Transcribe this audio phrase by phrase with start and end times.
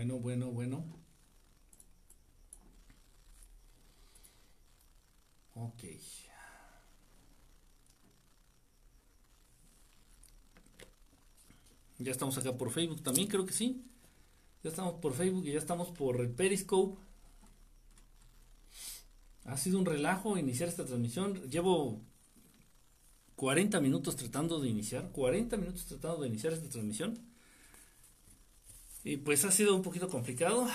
[0.00, 0.84] Bueno, bueno, bueno.
[5.54, 5.82] Ok.
[11.98, 13.84] Ya estamos acá por Facebook también, creo que sí.
[14.62, 16.98] Ya estamos por Facebook y ya estamos por el Periscope.
[19.44, 21.42] Ha sido un relajo iniciar esta transmisión.
[21.50, 22.00] Llevo
[23.36, 25.10] 40 minutos tratando de iniciar.
[25.12, 27.29] 40 minutos tratando de iniciar esta transmisión.
[29.04, 30.68] Y pues ha sido un poquito complicado.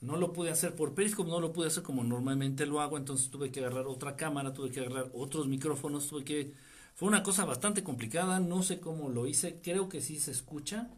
[0.00, 3.30] No lo pude hacer por Periscope, no lo pude hacer como normalmente lo hago, entonces
[3.30, 6.54] tuve que agarrar otra cámara, tuve que agarrar otros micrófonos, tuve que...
[6.94, 10.90] Fue una cosa bastante complicada, no sé cómo lo hice, creo que sí se escucha.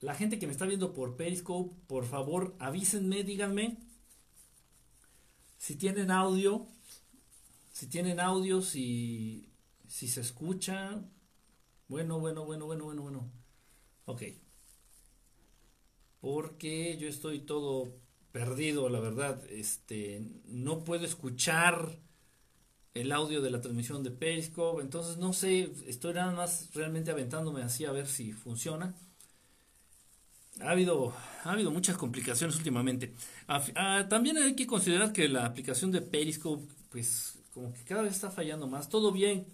[0.00, 3.78] La gente que me está viendo por Periscope, por favor avísenme, díganme
[5.64, 6.66] si tienen audio,
[7.72, 9.48] si tienen audio, si,
[9.88, 11.02] si se escucha.
[11.88, 13.30] Bueno, bueno, bueno, bueno, bueno, bueno.
[14.06, 14.22] Ok
[16.24, 17.92] porque yo estoy todo
[18.32, 19.42] perdido, la verdad.
[19.50, 21.98] Este, no puedo escuchar
[22.94, 27.60] el audio de la transmisión de Periscope, entonces no sé, estoy nada más realmente aventándome
[27.60, 28.94] así a ver si funciona.
[30.62, 31.12] Ha habido,
[31.44, 33.12] ha habido muchas complicaciones últimamente.
[33.46, 38.14] Ah, también hay que considerar que la aplicación de Periscope, pues como que cada vez
[38.14, 38.88] está fallando más.
[38.88, 39.44] Todo bien.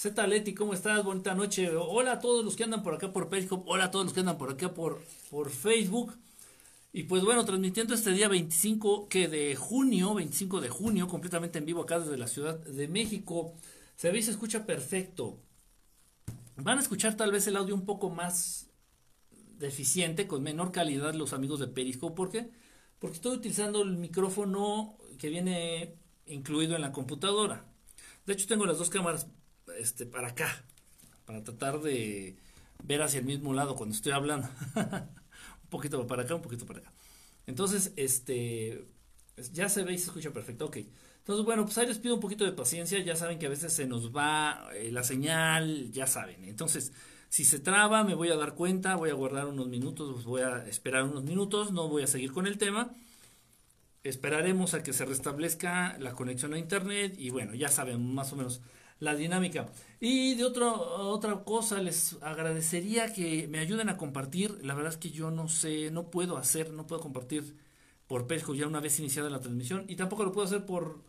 [0.00, 1.04] Z Leti, ¿cómo estás?
[1.04, 1.76] Bonita noche.
[1.76, 3.64] Hola a todos los que andan por acá por Periscope.
[3.66, 6.16] Hola a todos los que andan por acá por por Facebook.
[6.90, 11.66] Y pues bueno, transmitiendo este día 25 que de junio, 25 de junio, completamente en
[11.66, 13.52] vivo acá desde la Ciudad de México.
[13.94, 15.38] Se ve se escucha perfecto.
[16.56, 18.70] Van a escuchar tal vez el audio un poco más
[19.58, 22.16] deficiente, con menor calidad los amigos de Periscope.
[22.16, 22.48] ¿Por qué?
[23.00, 27.66] Porque estoy utilizando el micrófono que viene incluido en la computadora.
[28.24, 29.26] De hecho, tengo las dos cámaras
[29.78, 30.64] este, para acá,
[31.24, 32.36] para tratar de
[32.82, 34.48] ver hacia el mismo lado cuando estoy hablando.
[34.74, 36.92] un poquito para acá, un poquito para acá.
[37.46, 38.86] Entonces, este,
[39.52, 40.78] ya se ve y se escucha perfecto, ok.
[41.18, 43.72] Entonces, bueno, pues ahí les pido un poquito de paciencia, ya saben que a veces
[43.72, 46.44] se nos va eh, la señal, ya saben.
[46.44, 46.92] Entonces,
[47.28, 50.42] si se traba, me voy a dar cuenta, voy a guardar unos minutos, pues voy
[50.42, 52.94] a esperar unos minutos, no voy a seguir con el tema.
[54.02, 58.36] Esperaremos a que se restablezca la conexión a internet y bueno, ya saben más o
[58.36, 58.62] menos
[59.00, 59.68] la dinámica.
[59.98, 60.72] Y de otro,
[61.10, 64.58] otra cosa, les agradecería que me ayuden a compartir.
[64.62, 67.56] La verdad es que yo no sé, no puedo hacer, no puedo compartir
[68.06, 71.02] por Periscope ya una vez iniciada la transmisión y tampoco lo puedo hacer por,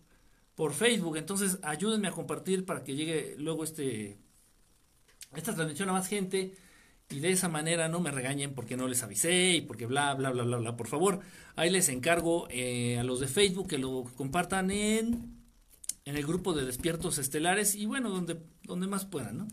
[0.56, 1.18] por Facebook.
[1.18, 4.18] Entonces ayúdenme a compartir para que llegue luego este
[5.36, 6.56] esta transmisión a más gente
[7.10, 10.32] y de esa manera no me regañen porque no les avisé y porque bla bla
[10.32, 10.78] bla bla bla.
[10.78, 11.22] Por favor,
[11.56, 15.41] ahí les encargo eh, a los de Facebook que lo compartan en
[16.06, 19.48] en el grupo de despiertos estelares y bueno, donde, donde más puedan, ¿no?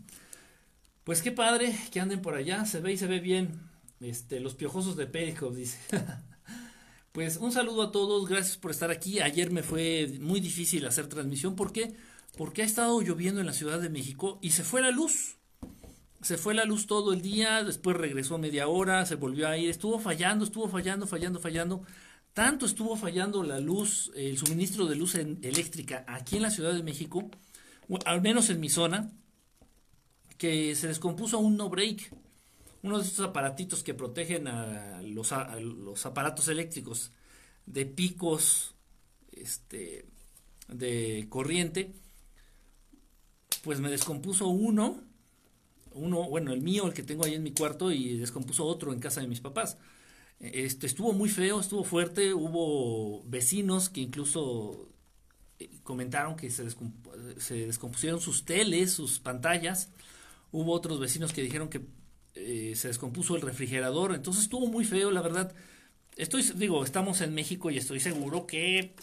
[1.03, 3.61] Pues qué padre que anden por allá, se ve y se ve bien.
[3.99, 5.79] Este, los piojosos de Periscope, dice.
[7.11, 9.19] pues un saludo a todos, gracias por estar aquí.
[9.19, 11.95] Ayer me fue muy difícil hacer transmisión, ¿por qué?
[12.37, 15.37] Porque ha estado lloviendo en la Ciudad de México y se fue la luz.
[16.21, 19.69] Se fue la luz todo el día, después regresó media hora, se volvió a ir,
[19.69, 21.81] estuvo fallando, estuvo fallando, fallando, fallando.
[22.39, 26.83] Tanto estuvo fallando la luz, el suministro de luz eléctrica aquí en la Ciudad de
[26.83, 27.29] México,
[28.05, 29.11] al menos en mi zona,
[30.37, 32.15] que se descompuso un no break,
[32.81, 35.33] uno de estos aparatitos que protegen a los,
[36.05, 37.11] aparatos eléctricos
[37.65, 38.73] de picos
[39.33, 40.05] este,
[40.69, 41.91] de corriente,
[43.65, 45.03] pues me descompuso uno,
[45.91, 49.01] uno, bueno, el mío, el que tengo ahí en mi cuarto, y descompuso otro en
[49.01, 49.77] casa de mis papás.
[50.39, 54.87] Este, estuvo muy feo, estuvo fuerte, hubo vecinos que incluso
[55.59, 59.89] eh, comentaron que se, descompusieron sus teles, sus pantallas,
[60.53, 61.81] hubo otros vecinos que dijeron que
[62.35, 65.53] eh, se descompuso el refrigerador, entonces estuvo muy feo, la verdad.
[66.15, 68.93] Estoy, digo, estamos en México y estoy seguro que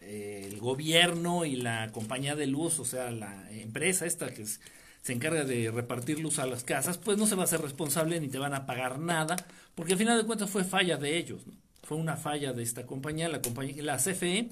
[0.00, 4.60] eh, el gobierno y la compañía de luz, o sea, la empresa esta que es
[5.02, 8.20] se encarga de repartir luz a las casas, pues no se va a hacer responsable
[8.20, 9.36] ni te van a pagar nada,
[9.74, 11.42] porque al final de cuentas fue falla de ellos,
[11.82, 14.50] fue una falla de esta compañía, la compañía, la CFE,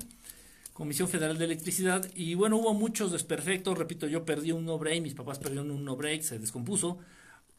[0.72, 5.02] Comisión Federal de Electricidad, y bueno, hubo muchos desperfectos, repito, yo perdí un no break,
[5.02, 6.98] mis papás perdieron un no break, se descompuso,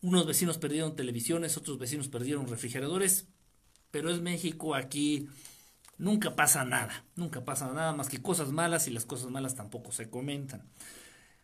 [0.01, 3.27] unos vecinos perdieron televisiones, otros vecinos perdieron refrigeradores,
[3.91, 5.27] pero es México aquí,
[5.97, 9.91] nunca pasa nada, nunca pasa nada más que cosas malas y las cosas malas tampoco
[9.91, 10.63] se comentan,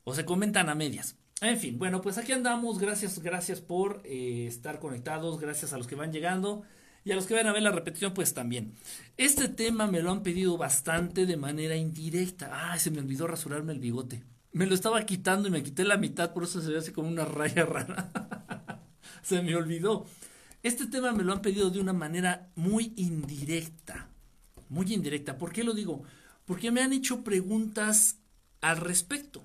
[0.04, 1.16] o se comentan a medias.
[1.44, 2.80] En fin, bueno, pues aquí andamos.
[2.80, 5.42] Gracias, gracias por eh, estar conectados.
[5.42, 6.64] Gracias a los que van llegando.
[7.04, 8.76] Y a los que van a ver la repetición, pues también.
[9.18, 12.50] Este tema me lo han pedido bastante de manera indirecta.
[12.54, 14.24] Ah, se me olvidó rasurarme el bigote.
[14.54, 17.10] Me lo estaba quitando y me quité la mitad, por eso se ve así como
[17.10, 18.10] una raya rara.
[19.22, 20.06] se me olvidó.
[20.62, 24.08] Este tema me lo han pedido de una manera muy indirecta,
[24.70, 25.38] muy indirecta.
[25.38, 26.04] ¿Por qué lo digo?
[26.46, 28.20] Porque me han hecho preguntas
[28.62, 29.44] al respecto.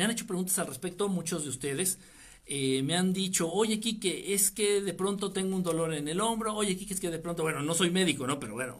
[0.00, 1.98] Me han hecho preguntas al respecto muchos de ustedes.
[2.46, 6.22] Eh, me han dicho, oye, Kike, es que de pronto tengo un dolor en el
[6.22, 6.54] hombro.
[6.54, 8.40] Oye, Kike, es que de pronto, bueno, no soy médico, ¿no?
[8.40, 8.78] Pero bueno,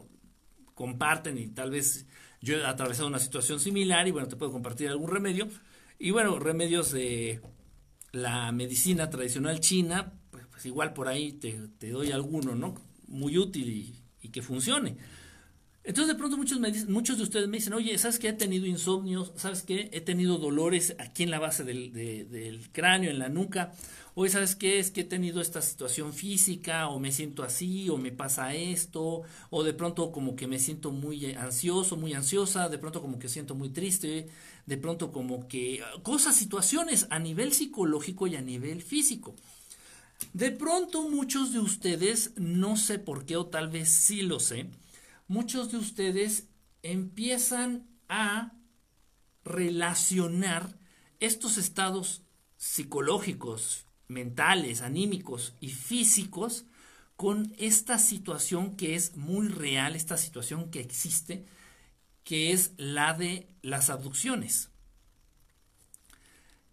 [0.72, 2.06] comparten y tal vez
[2.40, 5.46] yo he atravesado una situación similar y bueno, te puedo compartir algún remedio.
[5.98, 7.42] Y bueno, remedios de
[8.12, 12.76] la medicina tradicional china, pues, pues igual por ahí te, doy alguno, ¿no?
[13.08, 14.96] Muy útil y que funcione.
[15.90, 18.28] Entonces de pronto muchos, me dicen, muchos de ustedes me dicen, oye, ¿sabes qué?
[18.28, 19.90] He tenido insomnio, ¿sabes qué?
[19.92, 23.72] He tenido dolores aquí en la base del, del cráneo, en la nuca.
[24.14, 24.78] Oye, ¿sabes qué?
[24.78, 29.22] Es que he tenido esta situación física, o me siento así, o me pasa esto,
[29.50, 33.28] o de pronto como que me siento muy ansioso, muy ansiosa, de pronto como que
[33.28, 34.28] siento muy triste,
[34.66, 39.34] de pronto como que cosas, situaciones a nivel psicológico y a nivel físico.
[40.34, 44.68] De pronto muchos de ustedes, no sé por qué, o tal vez sí lo sé,
[45.30, 46.48] muchos de ustedes
[46.82, 48.52] empiezan a
[49.44, 50.76] relacionar
[51.20, 52.22] estos estados
[52.56, 56.64] psicológicos, mentales, anímicos y físicos
[57.14, 61.46] con esta situación que es muy real, esta situación que existe,
[62.24, 64.70] que es la de las abducciones.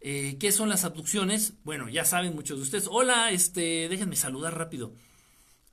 [0.02, 1.54] Eh, ¿Qué son las abducciones?
[1.64, 2.88] Bueno, ya saben muchos de ustedes.
[2.90, 4.96] Hola, este, déjenme saludar rápido.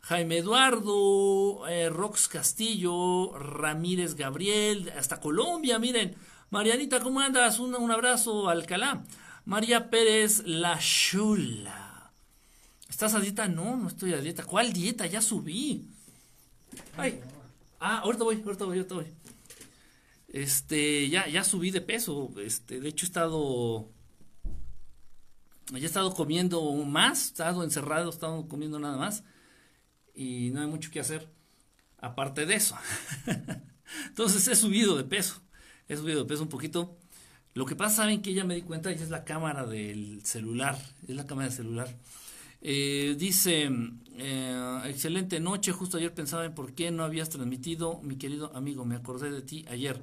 [0.05, 6.15] Jaime Eduardo, eh, Rox Castillo, Ramírez Gabriel, hasta Colombia, miren.
[6.51, 7.59] Marianita, ¿cómo andas?
[7.59, 9.03] Un, abrazo, Alcalá.
[9.47, 12.12] María Pérez, la chula.
[12.87, 13.49] ¿Estás a dieta?
[13.49, 14.45] No, no estoy a dieta.
[14.45, 15.06] ¿Cuál dieta?
[15.06, 15.89] Ya subí.
[16.99, 17.23] Ay.
[17.81, 19.07] Ah, ahorita voy, ahorita voy, ahorita voy.
[20.29, 22.31] Este, ya, ya subí de peso.
[22.37, 23.89] Este, de hecho he estado.
[25.75, 29.25] He estado comiendo más, he estado encerrado, he estado comiendo nada más
[30.14, 31.28] y no hay mucho que hacer
[31.99, 32.76] aparte de eso.
[34.08, 35.43] Entonces he subido de peso,
[35.88, 36.96] he subido de peso un poquito.
[37.55, 40.76] Lo que pasa, saben que ya me di cuenta, ya es la cámara del celular,
[41.06, 41.96] es la cámara del celular.
[42.61, 43.70] Eh, dice,
[44.16, 48.84] eh, excelente noche, justo ayer pensaba en por qué no habías transmitido, mi querido amigo,
[48.84, 50.00] me acordé de ti ayer.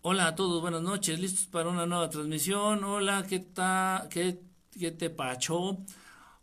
[0.00, 2.82] Hola a todos, buenas noches, listos para una nueva transmisión.
[2.82, 4.40] Hola, ¿qué, ta, qué,
[4.76, 5.78] qué te pacho?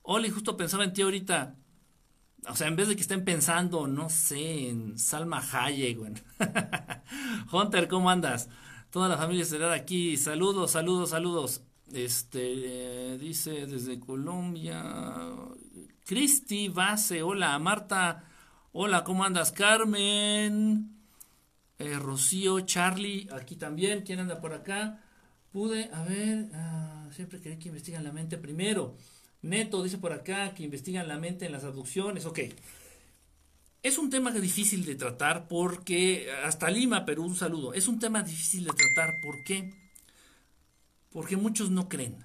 [0.03, 1.58] Hola, justo pensaba en ti ahorita
[2.51, 6.19] o sea, en vez de que estén pensando, no sé, en Salma Hayek, bueno.
[7.51, 8.49] Hunter, ¿cómo andas?
[8.89, 10.17] Toda la familia estará aquí.
[10.17, 11.61] Saludos, saludos, saludos.
[11.93, 14.83] Este, dice desde Colombia.
[16.05, 17.57] Cristi Base, hola.
[17.59, 18.23] Marta,
[18.71, 19.51] hola, ¿cómo andas?
[19.51, 20.89] Carmen,
[21.77, 24.01] eh, Rocío, Charlie, aquí también.
[24.01, 25.03] ¿Quién anda por acá?
[25.51, 28.95] Pude, a ver, ah, siempre quería que investigan la mente primero.
[29.41, 32.25] Neto dice por acá que investigan la mente en las abducciones.
[32.25, 32.39] Ok.
[33.81, 37.73] Es un tema difícil de tratar porque, hasta Lima, Perú, un saludo.
[37.73, 39.21] Es un tema difícil de tratar.
[39.21, 39.73] ¿Por qué?
[41.11, 42.17] Porque muchos no creen.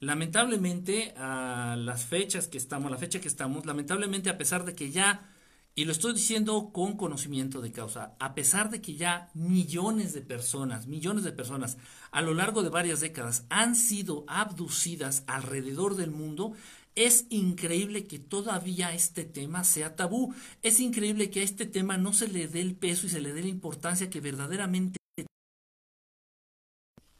[0.00, 4.90] Lamentablemente, a las fechas que estamos, la fecha que estamos, lamentablemente, a pesar de que
[4.90, 5.34] ya
[5.78, 8.16] y lo estoy diciendo con conocimiento de causa.
[8.18, 11.78] A pesar de que ya millones de personas, millones de personas
[12.10, 16.54] a lo largo de varias décadas han sido abducidas alrededor del mundo,
[16.96, 20.34] es increíble que todavía este tema sea tabú.
[20.62, 23.32] Es increíble que a este tema no se le dé el peso y se le
[23.32, 24.98] dé la importancia que verdaderamente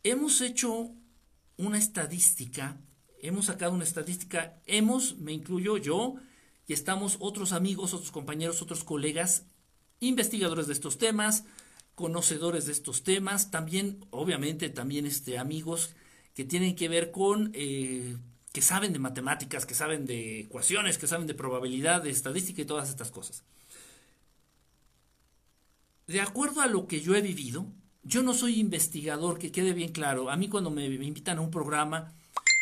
[0.03, 0.97] hemos hecho
[1.59, 2.81] una estadística,
[3.23, 6.17] hemos sacado una estadística, hemos, me incluyo yo,
[6.69, 9.45] y estamos otros amigos, otros compañeros, otros colegas,
[10.01, 11.45] investigadores de estos temas,
[11.95, 15.95] conocedores de estos temas, también, obviamente, también este, amigos
[16.35, 18.17] que tienen que ver con, eh,
[18.53, 22.67] que saben de matemáticas, que saben de ecuaciones, que saben de probabilidad, de estadística y
[22.67, 23.43] todas estas cosas.
[26.07, 27.67] De acuerdo a lo que yo he vivido,
[28.03, 30.31] yo no soy investigador, que quede bien claro.
[30.31, 32.13] A mí cuando me invitan a un programa,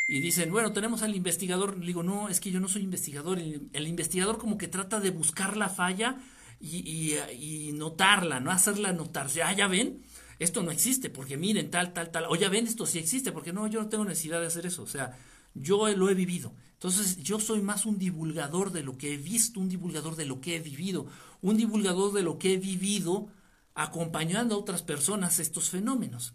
[0.08, 1.78] y dicen, bueno, tenemos al investigador.
[1.78, 3.38] Le digo, no, es que yo no soy investigador.
[3.38, 6.18] El, investigador como que trata de buscar la falla
[6.60, 8.52] y, y, notarla, ¿no?
[8.52, 9.42] Hacerla notarse.
[9.42, 10.02] Ah, ya ven,
[10.38, 12.26] esto no existe, porque miren, tal, tal, tal.
[12.28, 14.84] O ya ven, esto sí existe, porque no, yo no tengo necesidad de hacer eso.
[14.84, 15.18] O sea,
[15.54, 16.54] yo lo he vivido.
[16.74, 20.40] Entonces, yo soy más un divulgador de lo que he visto, un divulgador de lo
[20.40, 21.06] que he vivido,
[21.40, 23.28] un divulgador de lo que he vivido
[23.74, 26.34] acompañando a otras personas estos fenómenos.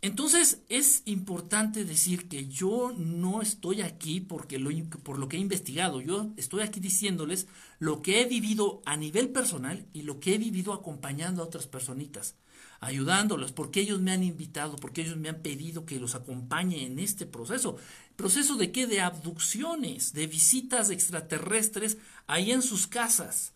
[0.00, 4.70] Entonces es importante decir que yo no estoy aquí porque lo,
[5.02, 7.48] por lo que he investigado, yo estoy aquí diciéndoles
[7.80, 11.66] lo que he vivido a nivel personal y lo que he vivido acompañando a otras
[11.66, 12.36] personitas,
[12.78, 17.00] ayudándolas, porque ellos me han invitado, porque ellos me han pedido que los acompañe en
[17.00, 17.76] este proceso.
[18.14, 18.86] proceso de qué?
[18.86, 23.52] De abducciones, de visitas extraterrestres ahí en sus casas.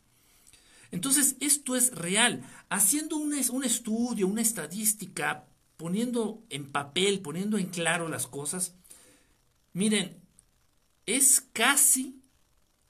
[0.91, 2.43] Entonces, esto es real.
[2.69, 5.47] Haciendo un, un estudio, una estadística,
[5.83, 8.77] poniendo en papel, poniendo en claro las cosas,
[9.73, 10.23] miren,
[11.07, 12.23] es casi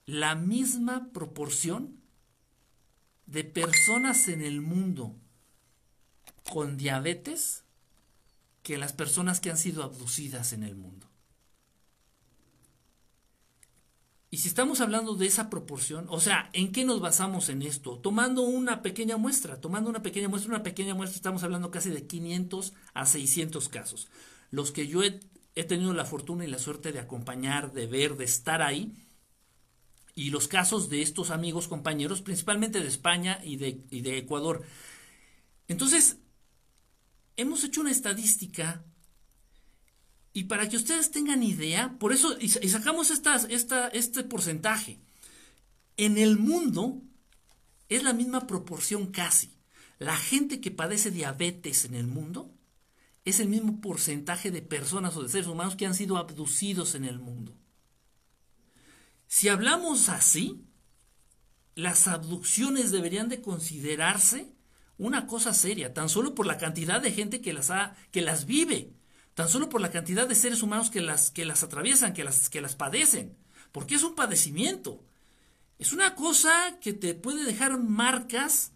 [0.04, 2.02] la misma proporción
[3.24, 5.16] de personas en el mundo
[6.44, 7.64] con diabetes
[8.62, 11.08] que las personas que han sido abducidas en el mundo.
[14.32, 17.98] Y si estamos hablando de esa proporción, o sea, ¿en qué nos basamos en esto?
[17.98, 22.06] Tomando una pequeña muestra, tomando una pequeña muestra, una pequeña muestra, estamos hablando casi de
[22.06, 24.08] 500 a 600 casos.
[24.50, 25.20] Los que yo he,
[25.64, 28.94] tenido la fortuna y la suerte de acompañar, de ver, de estar ahí,
[30.14, 34.62] y los casos de estos amigos, compañeros, principalmente de España y de, y de Ecuador.
[35.68, 36.16] Entonces,
[37.36, 38.82] hemos hecho una estadística
[40.32, 43.36] y para que ustedes tengan idea, por eso, y, sacamos esta,
[43.92, 44.98] este porcentaje,
[45.96, 47.02] en el mundo
[47.88, 49.58] es la misma proporción casi.
[49.98, 52.50] La gente que padece diabetes en el mundo
[53.24, 57.04] es el mismo porcentaje de personas o de seres humanos que han sido abducidos en
[57.04, 57.54] el mundo.
[59.28, 60.64] Si hablamos así,
[61.74, 64.52] las abducciones deberían de considerarse
[64.98, 68.46] una cosa seria, tan solo por la cantidad de gente que las, ha, que las
[68.46, 68.92] vive
[69.34, 72.48] tan solo por la cantidad de seres humanos que las, que las atraviesan, que las,
[72.48, 73.36] que las padecen,
[73.72, 75.04] porque es un padecimiento.
[75.78, 78.72] Es una cosa que te puede dejar marcas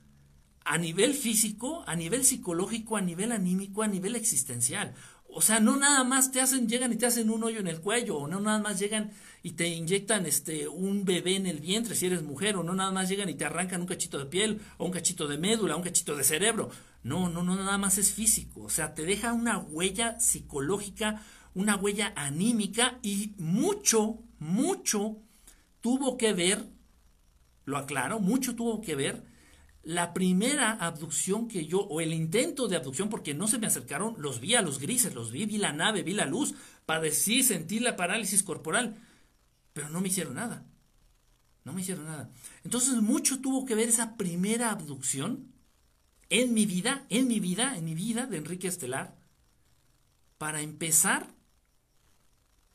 [0.65, 4.95] a nivel físico, a nivel psicológico, a nivel anímico, a nivel existencial.
[5.29, 7.81] O sea, no nada más te hacen, llegan y te hacen un hoyo en el
[7.81, 11.95] cuello, o no nada más llegan y te inyectan este un bebé en el vientre
[11.95, 14.61] si eres mujer, o no nada más llegan y te arrancan un cachito de piel,
[14.79, 16.71] o un cachito de médula, un cachito de cerebro.
[17.07, 18.63] No, no, no, nada más es físico.
[18.63, 21.23] O sea, te deja una huella psicológica,
[21.55, 25.19] una huella anímica y mucho, mucho
[25.81, 26.67] tuvo que ver,
[27.65, 29.25] lo aclaro, mucho tuvo que ver
[29.85, 34.17] la primera abducción que yo, o el intento de abducción, porque no se me acercaron,
[34.19, 37.79] los vi a los grises, los vi, vi la nave, vi la luz, padecí, sentí
[37.79, 38.97] la parálisis corporal,
[39.73, 40.67] pero no me hicieron nada.
[41.63, 42.33] No me hicieron nada.
[42.65, 45.55] Entonces mucho tuvo que ver esa primera abducción
[46.31, 49.17] en mi vida, en mi vida, en mi vida de Enrique Estelar,
[50.39, 51.27] para empezar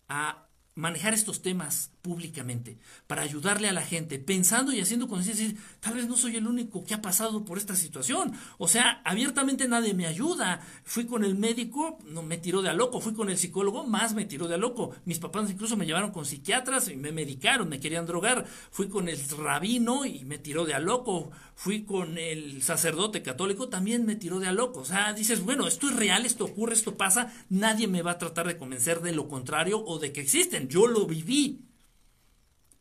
[0.07, 2.77] a manejar estos temas públicamente,
[3.07, 6.83] para ayudarle a la gente, pensando y haciendo conciencia, tal vez no soy el único
[6.83, 8.33] que ha pasado por esta situación.
[8.57, 10.61] O sea, abiertamente nadie me ayuda.
[10.83, 14.13] Fui con el médico, no me tiró de a loco, fui con el psicólogo, más
[14.13, 14.95] me tiró de a loco.
[15.05, 18.45] Mis papás incluso me llevaron con psiquiatras y me medicaron, me querían drogar.
[18.71, 21.31] Fui con el rabino y me tiró de a loco.
[21.55, 24.81] Fui con el sacerdote católico, también me tiró de a loco.
[24.81, 28.17] O sea, dices, bueno, esto es real, esto ocurre, esto pasa, nadie me va a
[28.17, 30.67] tratar de convencer de lo contrario o de que existen.
[30.67, 31.70] Yo lo viví.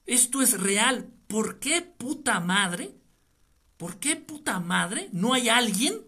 [0.07, 1.13] Esto es real.
[1.27, 2.95] ¿Por qué puta madre?
[3.77, 6.03] ¿Por qué puta madre no hay alguien?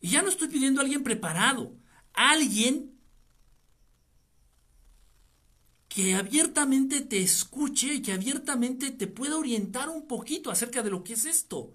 [0.00, 1.76] Y ya no estoy pidiendo a alguien preparado.
[2.12, 2.94] Alguien
[5.88, 11.04] que abiertamente te escuche y que abiertamente te pueda orientar un poquito acerca de lo
[11.04, 11.72] que es esto.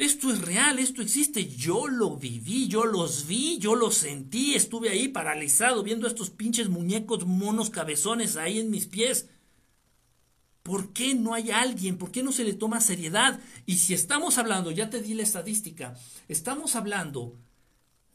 [0.00, 1.46] Esto es real, esto existe.
[1.46, 4.54] Yo lo viví, yo los vi, yo los sentí.
[4.54, 9.28] Estuve ahí paralizado viendo estos pinches muñecos monos cabezones ahí en mis pies.
[10.62, 11.98] ¿Por qué no hay alguien?
[11.98, 13.40] ¿Por qué no se le toma seriedad?
[13.66, 15.94] Y si estamos hablando, ya te di la estadística,
[16.28, 17.36] estamos hablando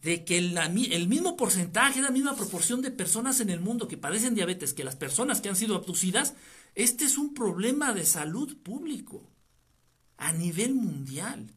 [0.01, 3.97] de que el, el, mismo porcentaje, la misma proporción de personas en el mundo que
[3.97, 6.33] padecen diabetes que las personas que han sido abducidas,
[6.73, 9.29] este es un problema de salud público
[10.17, 11.51] a nivel mundial.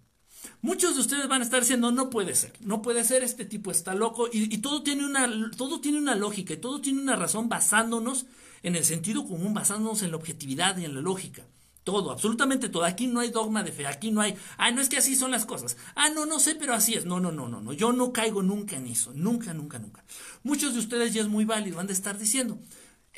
[0.63, 3.71] Muchos de ustedes van a estar diciendo, no puede ser, no puede ser, este tipo
[3.71, 7.49] está loco, y, todo, tiene una, todo tiene una lógica, y todo tiene una razón
[7.49, 8.27] basándonos
[8.63, 11.45] en el sentido común, basándonos en la objetividad y en la lógica.
[11.85, 12.85] Todo, absolutamente todo.
[12.85, 15.31] Aquí no hay dogma de fe, aquí no hay, ah, no es que así son
[15.31, 15.79] las cosas.
[15.95, 17.07] Ah, no, no sé, pero así es.
[17.07, 17.73] No, no, no, no, no.
[17.73, 19.11] Yo no caigo nunca en eso.
[19.15, 20.05] Nunca, nunca, nunca.
[20.43, 22.59] Muchos de ustedes ya es muy válido, van a estar diciendo,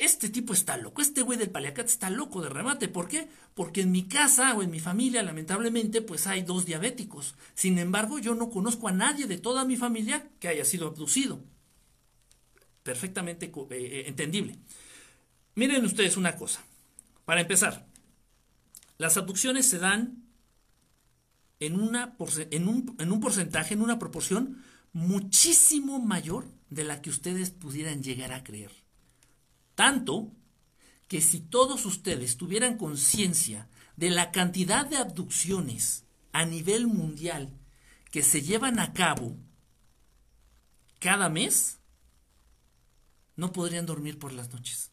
[0.01, 2.87] este tipo está loco, este güey del paliacate está loco de remate.
[2.87, 3.29] ¿Por qué?
[3.53, 7.35] Porque en mi casa o en mi familia, lamentablemente, pues hay dos diabéticos.
[7.53, 11.39] Sin embargo, yo no conozco a nadie de toda mi familia que haya sido abducido.
[12.81, 14.57] Perfectamente eh, eh, entendible.
[15.53, 16.63] Miren ustedes una cosa.
[17.25, 17.85] Para empezar,
[18.97, 20.23] las abducciones se dan
[21.59, 22.17] en, una,
[22.49, 28.01] en, un, en un porcentaje, en una proporción muchísimo mayor de la que ustedes pudieran
[28.01, 28.80] llegar a creer.
[29.81, 30.31] Tanto
[31.07, 37.49] que si todos ustedes tuvieran conciencia de la cantidad de abducciones a nivel mundial
[38.11, 39.35] que se llevan a cabo
[40.99, 41.79] cada mes,
[43.35, 44.91] no podrían dormir por las noches.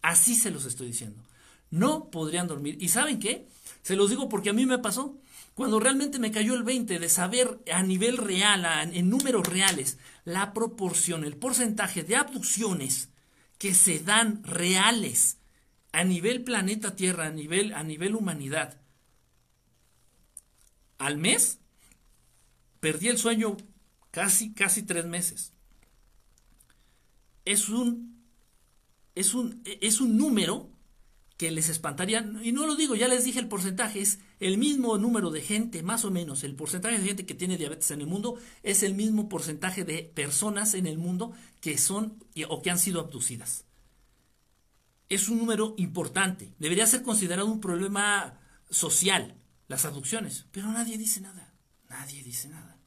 [0.00, 1.22] Así se los estoy diciendo.
[1.68, 2.78] No podrían dormir.
[2.80, 3.46] ¿Y saben qué?
[3.82, 5.18] Se los digo porque a mí me pasó.
[5.52, 10.54] Cuando realmente me cayó el 20 de saber a nivel real, en números reales, la
[10.54, 13.10] proporción, el porcentaje de abducciones
[13.58, 15.38] que se dan reales
[15.92, 18.80] a nivel planeta Tierra, a nivel, a nivel humanidad,
[20.98, 21.58] al mes,
[22.80, 23.56] perdí el sueño
[24.10, 25.52] casi, casi tres meses.
[27.44, 28.24] Es un,
[29.14, 30.73] es un, es un número
[31.36, 34.98] que les espantaría, y no lo digo, ya les dije el porcentaje, es el mismo
[34.98, 38.06] número de gente, más o menos, el porcentaje de gente que tiene diabetes en el
[38.06, 42.78] mundo es el mismo porcentaje de personas en el mundo que son o que han
[42.78, 43.64] sido abducidas.
[45.08, 48.38] Es un número importante, debería ser considerado un problema
[48.70, 49.36] social,
[49.66, 51.52] las abducciones, pero nadie dice nada,
[51.88, 52.78] nadie dice nada,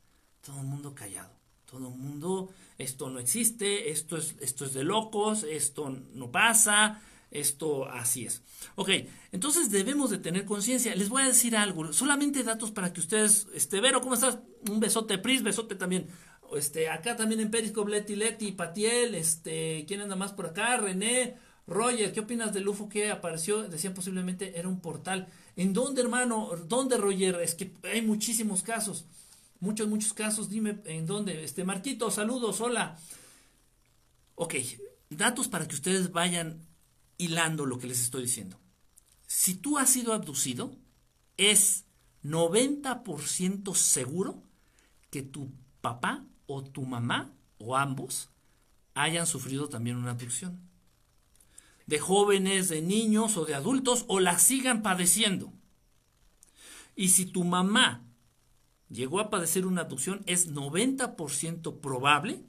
[0.41, 4.85] todo el mundo callado, todo el mundo, esto no existe, esto es, esto es de
[4.85, 8.41] locos, esto no pasa, esto así es.
[8.75, 8.89] Ok,
[9.31, 10.95] entonces debemos de tener conciencia.
[10.95, 14.39] Les voy a decir algo, solamente datos para que ustedes, este, Vero, ¿cómo estás?
[14.69, 16.07] Un besote, Pris, besote también.
[16.55, 20.77] Este, acá también en Periscope, Leti, Leti, Patiel, este, ¿quién anda más por acá?
[20.77, 21.35] René,
[21.67, 23.63] Roger, ¿qué opinas del UFO que apareció?
[23.63, 25.27] Decían posiblemente era un portal.
[25.57, 26.51] ¿En dónde, hermano?
[26.67, 27.41] ¿Dónde, Roger?
[27.41, 29.05] Es que hay muchísimos casos.
[29.59, 30.49] Muchos, muchos casos.
[30.49, 31.43] Dime en dónde.
[31.43, 32.97] Este, Marquito, saludos, hola.
[34.35, 34.55] Ok,
[35.09, 36.65] datos para que ustedes vayan
[37.17, 38.59] hilando lo que les estoy diciendo.
[39.27, 40.75] Si tú has sido abducido,
[41.37, 41.85] es
[42.23, 44.43] 90% seguro
[45.09, 48.29] que tu papá o tu mamá o ambos
[48.93, 50.59] hayan sufrido también una abducción.
[51.85, 55.53] De jóvenes, de niños o de adultos o la sigan padeciendo.
[56.95, 58.03] Y si tu mamá
[58.89, 62.43] llegó a padecer una abducción, es 90% probable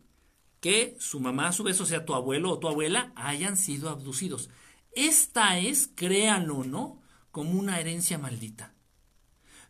[0.60, 3.90] que su mamá, a su vez, o sea, tu abuelo o tu abuela, hayan sido
[3.90, 4.50] abducidos.
[4.92, 8.74] Esta es, créanlo o no, como una herencia maldita.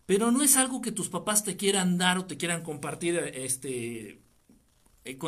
[0.07, 4.23] Pero no es algo que tus papás te quieran dar o te quieran compartir, este,
[5.05, 5.19] eh,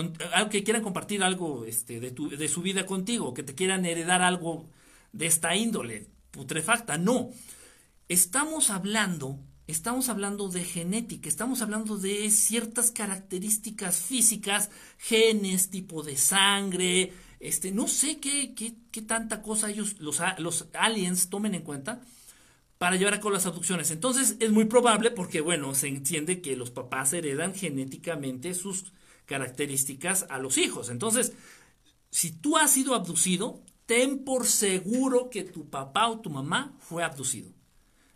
[0.50, 4.22] que quieran compartir algo este, de, tu, de su vida contigo, que te quieran heredar
[4.22, 4.70] algo
[5.12, 6.96] de esta índole putrefacta.
[6.96, 7.30] No,
[8.08, 9.38] estamos hablando
[9.70, 17.72] estamos hablando de genética, estamos hablando de ciertas características físicas, genes, tipo de sangre, este,
[17.72, 22.00] no sé qué, qué, qué tanta cosa ellos, los, los aliens, tomen en cuenta
[22.78, 23.90] para llevar a cabo las abducciones.
[23.90, 28.92] Entonces es muy probable porque, bueno, se entiende que los papás heredan genéticamente sus
[29.26, 30.90] características a los hijos.
[30.90, 31.32] Entonces,
[32.10, 37.04] si tú has sido abducido, ten por seguro que tu papá o tu mamá fue
[37.04, 37.59] abducido.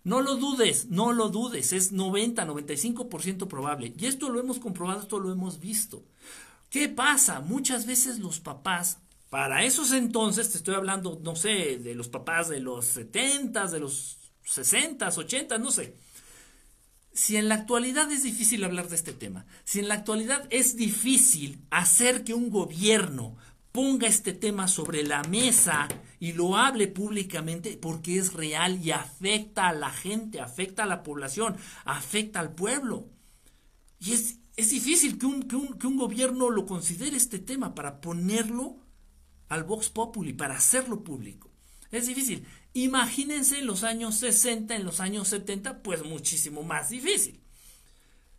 [0.04, 3.94] No lo dudes, no lo dudes, es 90, 95% probable.
[3.98, 6.04] Y esto lo hemos comprobado, esto lo hemos visto.
[6.68, 7.40] ¿Qué pasa?
[7.40, 8.98] Muchas veces los papás,
[9.30, 13.80] para esos entonces, te estoy hablando, no sé, de los papás de los 70, de
[13.80, 15.96] los 60, 80, no sé.
[17.14, 20.76] Si en la actualidad es difícil hablar de este tema, si en la actualidad es
[20.76, 23.36] difícil hacer que un gobierno
[23.72, 25.88] ponga este tema sobre la mesa
[26.24, 31.02] y lo hable públicamente porque es real y afecta a la gente, afecta a la
[31.02, 33.10] población, afecta al pueblo.
[34.00, 37.74] Y es, es difícil que un, que, un, que un, gobierno lo considere este tema
[37.74, 38.78] para ponerlo
[39.50, 41.50] al Vox Populi, para hacerlo público.
[41.90, 42.46] Es difícil.
[42.72, 47.38] Imagínense en los años 60, en los años 70, pues muchísimo más difícil.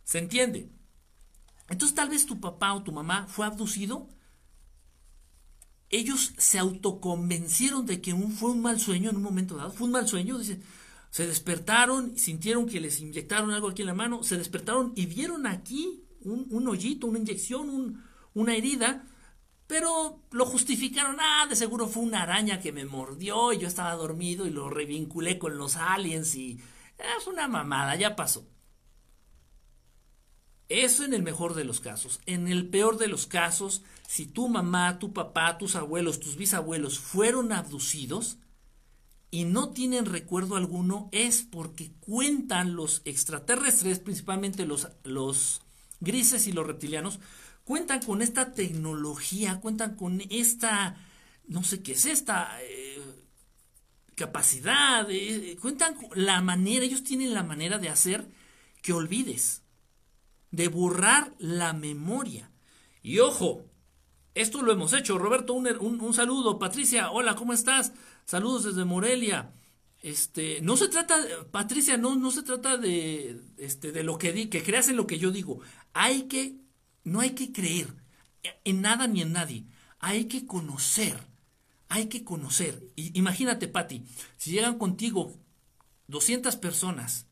[0.02, 0.72] ¿Se entiende?
[1.68, 4.08] Entonces tal vez tu papá o tu mamá fue abducido
[5.90, 9.70] ellos se autoconvencieron de que un, fue un mal sueño en un momento dado.
[9.70, 10.60] Fue un mal sueño, dice.
[11.10, 15.46] Se despertaron, sintieron que les inyectaron algo aquí en la mano, se despertaron y vieron
[15.46, 19.06] aquí un, hoyito, una inyección, una herida,
[19.66, 23.94] pero lo justificaron, ah, de seguro fue una araña que me mordió y yo estaba
[23.94, 26.60] dormido y lo revinculé con los aliens y
[26.98, 28.46] ah, fue una mamada, ya pasó.
[30.68, 32.20] Eso en el mejor de los casos.
[32.26, 36.98] En el peor de los casos, si tu mamá, tu papá, tus abuelos, tus bisabuelos
[36.98, 38.38] fueron abducidos
[39.30, 45.60] y no tienen recuerdo alguno, es porque cuentan los extraterrestres, principalmente los, los
[46.00, 47.18] grises y los reptilianos,
[47.64, 50.96] cuentan con esta tecnología, cuentan con esta,
[51.48, 53.02] no sé qué es esta eh,
[54.14, 58.28] capacidad, eh, cuentan la manera, ellos tienen la manera de hacer
[58.82, 59.62] que olvides
[60.52, 62.50] de borrar la memoria.
[63.02, 63.65] Y ojo,
[64.36, 65.18] esto lo hemos hecho.
[65.18, 66.58] Roberto, un, saludo.
[66.58, 67.92] Patricia, hola, ¿cómo estás?
[68.26, 69.50] Saludos desde Morelia.
[70.02, 71.16] Este, no se trata,
[71.50, 75.06] Patricia, no, no se trata de, este, de lo que di, que creas en lo
[75.06, 75.60] que yo digo.
[75.94, 76.54] Hay que,
[77.02, 77.88] no hay que creer
[78.64, 79.64] en nada ni en nadie.
[80.00, 81.18] Hay que conocer,
[81.88, 82.92] hay que conocer.
[82.94, 84.04] Imagínate, Patti,
[84.36, 85.32] si llegan contigo
[86.08, 87.26] 200 personas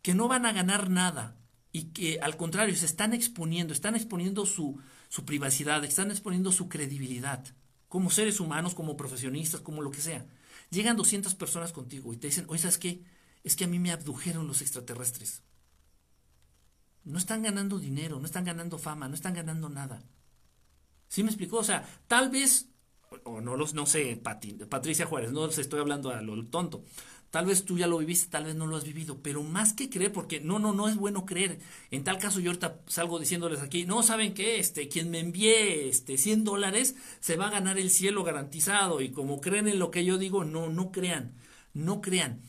[0.00, 1.36] que no van a ganar nada
[1.70, 4.80] y que al contrario se están exponiendo, están exponiendo su,
[5.14, 7.44] su privacidad, están exponiendo su credibilidad,
[7.86, 10.26] como seres humanos, como profesionistas, como lo que sea.
[10.70, 13.04] Llegan 200 personas contigo y te dicen, oye, ¿sabes qué?
[13.44, 15.44] Es que a mí me abdujeron los extraterrestres.
[17.04, 20.02] No están ganando dinero, no están ganando fama, no están ganando nada.
[21.06, 21.58] ¿Sí me explicó?
[21.58, 22.70] O sea, tal vez,
[23.22, 26.84] o no los, no sé, Patricia Juárez, no les estoy hablando a lo tonto.
[27.34, 29.90] Tal vez tú ya lo viviste, tal vez no lo has vivido, pero más que
[29.90, 31.58] creer, porque no, no, no es bueno creer.
[31.90, 34.60] En tal caso yo ahorita salgo diciéndoles aquí, no, ¿saben qué?
[34.60, 39.10] Este, quien me envíe este 100 dólares se va a ganar el cielo garantizado y
[39.10, 41.34] como creen en lo que yo digo, no, no crean,
[41.72, 42.40] no crean.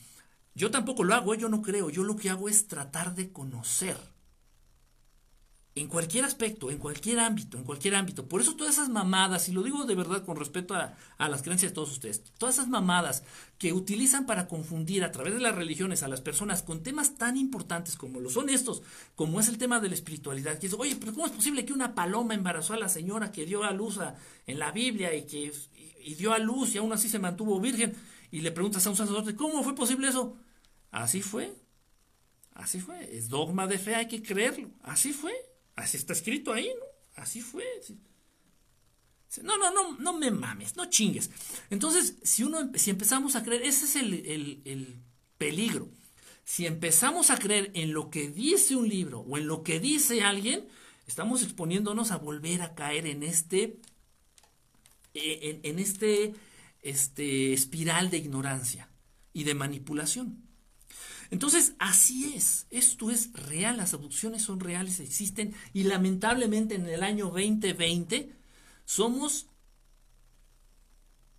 [0.54, 1.38] Yo tampoco lo hago, ¿eh?
[1.38, 3.96] yo no creo, yo lo que hago es tratar de conocer
[5.76, 8.26] en cualquier aspecto, en cualquier ámbito, en cualquier ámbito.
[8.26, 10.96] Por eso todas esas mamadas, y lo digo de verdad con respeto a,
[11.28, 13.24] las creencias de todos ustedes, todas esas mamadas
[13.58, 17.36] que utilizan para confundir a través de las religiones a las personas con temas tan
[17.36, 18.82] importantes como lo son estos,
[19.14, 21.74] como es el tema de la espiritualidad, que es, oye, pero ¿cómo es posible que
[21.74, 24.00] una paloma embarazó a la señora que dio a luz
[24.46, 25.52] en la Biblia y que
[26.02, 27.94] y dio a luz y aún así se mantuvo virgen?
[28.30, 30.38] Y le preguntas a un sacerdote, ¿cómo fue posible eso?
[30.90, 31.54] Así fue.
[32.54, 33.14] Así fue.
[33.14, 34.70] Es dogma de fe, hay que creerlo.
[34.82, 35.34] Así fue.
[35.76, 37.22] Así está escrito ahí, ¿no?
[37.22, 37.64] Así fue.
[39.42, 41.30] No, no, no, no me mames, no chingues.
[41.70, 44.96] Entonces, si uno, si empezamos a creer, ese es el, el
[45.38, 45.88] peligro.
[46.44, 50.22] Si empezamos a creer en lo que dice un libro o en lo que dice
[50.22, 50.66] alguien,
[51.06, 53.80] estamos exponiéndonos a volver a caer en este,
[55.12, 56.34] e, en, en este,
[56.82, 58.88] este espiral de ignorancia
[59.32, 60.45] y de manipulación.
[61.30, 67.02] Entonces, así es, esto es real, las abducciones son reales, existen y lamentablemente en el
[67.02, 68.32] año 2020
[68.84, 69.46] somos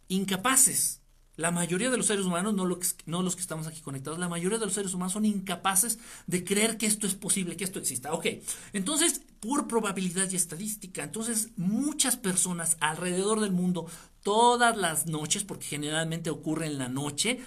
[0.08, 1.02] incapaces.
[1.36, 4.66] La mayoría de los seres humanos, no, los que estamos aquí conectados, la mayoría de
[4.66, 8.12] los seres humanos son incapaces de creer que esto es posible, que esto exista.
[8.14, 8.26] Ok,
[8.74, 13.86] entonces, por probabilidad y estadística, entonces muchas personas alrededor del mundo,
[14.24, 17.40] todas las noches, porque generalmente ocurre en la noche,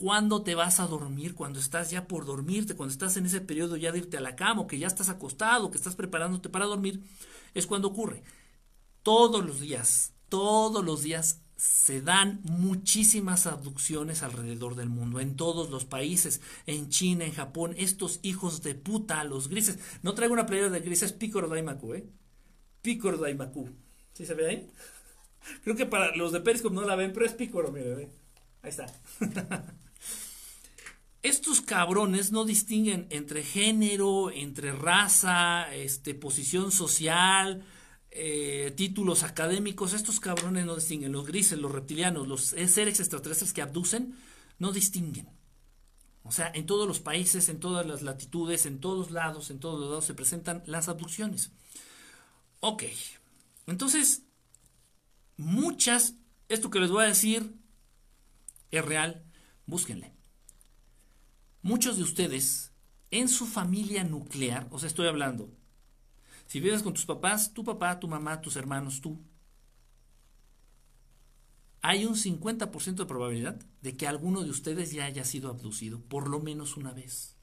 [0.00, 3.76] cuando te vas a dormir, cuando estás ya por dormirte, cuando estás en ese periodo
[3.76, 6.64] ya de irte a la cama, o que ya estás acostado, que estás preparándote para
[6.64, 7.04] dormir,
[7.52, 8.22] es cuando ocurre.
[9.02, 15.68] Todos los días, todos los días se dan muchísimas abducciones alrededor del mundo, en todos
[15.68, 19.78] los países, en China, en Japón, estos hijos de puta, los grises.
[20.02, 22.06] No traigo una playera de grises, Picoro Daimaku, ¿eh?
[22.80, 23.68] Picoro Daimaku.
[24.14, 24.70] ¿Sí se ve ahí?
[25.62, 28.08] Creo que para los de Periscope no la ven, pero es Picoro, miren, ¿eh?
[28.62, 28.86] Ahí está.
[31.22, 37.62] estos cabrones no distinguen entre género, entre raza, este, posición social,
[38.10, 39.92] eh, títulos académicos.
[39.92, 41.12] Estos cabrones no distinguen.
[41.12, 44.16] Los grises, los reptilianos, los seres extraterrestres que abducen,
[44.58, 45.28] no distinguen.
[46.22, 49.80] O sea, en todos los países, en todas las latitudes, en todos lados, en todos
[49.80, 51.50] lados se presentan las abducciones.
[52.60, 52.84] Ok,
[53.66, 54.22] entonces,
[55.36, 56.14] muchas,
[56.48, 57.54] esto que les voy a decir
[58.70, 59.24] es real,
[59.66, 60.19] búsquenle.
[61.62, 62.72] Muchos de ustedes,
[63.10, 65.50] en su familia nuclear, o sea, estoy hablando,
[66.46, 69.20] si vives con tus papás, tu papá, tu mamá, tus hermanos, tú,
[71.82, 76.28] hay un 50% de probabilidad de que alguno de ustedes ya haya sido abducido, por
[76.28, 77.36] lo menos una vez.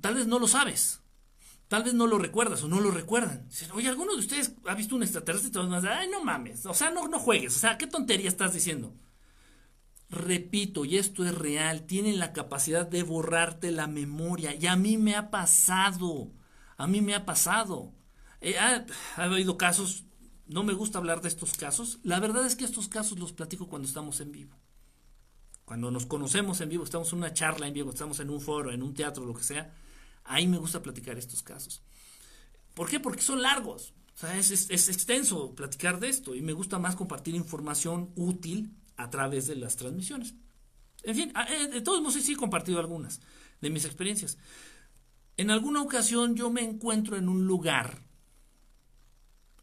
[0.00, 1.00] Tal vez no lo sabes,
[1.68, 3.48] tal vez no lo recuerdas o no lo recuerdan.
[3.74, 5.50] Oye, ¿alguno de ustedes ha visto un extraterrestre?
[5.50, 8.28] Y todos más, ay, no mames, o sea, no, no juegues, o sea, ¿qué tontería
[8.28, 8.92] estás diciendo?
[10.08, 14.54] Repito, y esto es real, tienen la capacidad de borrarte la memoria.
[14.54, 16.32] Y a mí me ha pasado,
[16.76, 17.92] a mí me ha pasado.
[18.40, 20.04] Eh, ha, habido casos,
[20.46, 21.98] no me gusta hablar de estos casos.
[22.02, 24.56] La verdad es que estos casos los platico cuando estamos en vivo.
[25.64, 28.70] Cuando nos conocemos en vivo, estamos en una charla en vivo, estamos en un foro,
[28.70, 29.74] en un teatro, lo que sea.
[30.24, 31.82] Ahí me gusta platicar estos casos.
[32.74, 33.00] ¿Por qué?
[33.00, 33.92] Porque son largos.
[34.14, 38.70] O sea, es, es extenso platicar de esto y me gusta más compartir información útil
[38.96, 40.34] a través de las transmisiones.
[41.02, 43.20] En fin, eh, de todos modos sí he compartido algunas
[43.60, 44.38] de mis experiencias.
[45.36, 48.02] En alguna ocasión yo me encuentro en un lugar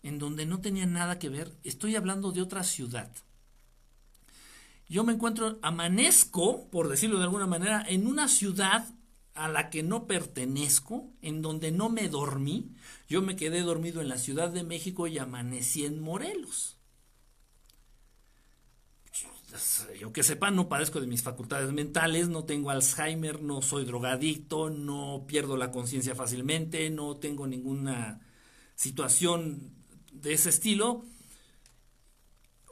[0.03, 3.09] en donde no tenía nada que ver, estoy hablando de otra ciudad.
[4.89, 8.85] Yo me encuentro, amanezco, por decirlo de alguna manera, en una ciudad
[9.33, 12.75] a la que no pertenezco, en donde no me dormí.
[13.07, 16.77] Yo me quedé dormido en la Ciudad de México y amanecí en Morelos
[19.99, 24.69] yo que sepa, no padezco de mis facultades mentales, no tengo Alzheimer, no soy drogadicto,
[24.69, 28.21] no pierdo la conciencia fácilmente, no tengo ninguna
[28.75, 29.73] situación
[30.11, 31.05] de ese estilo,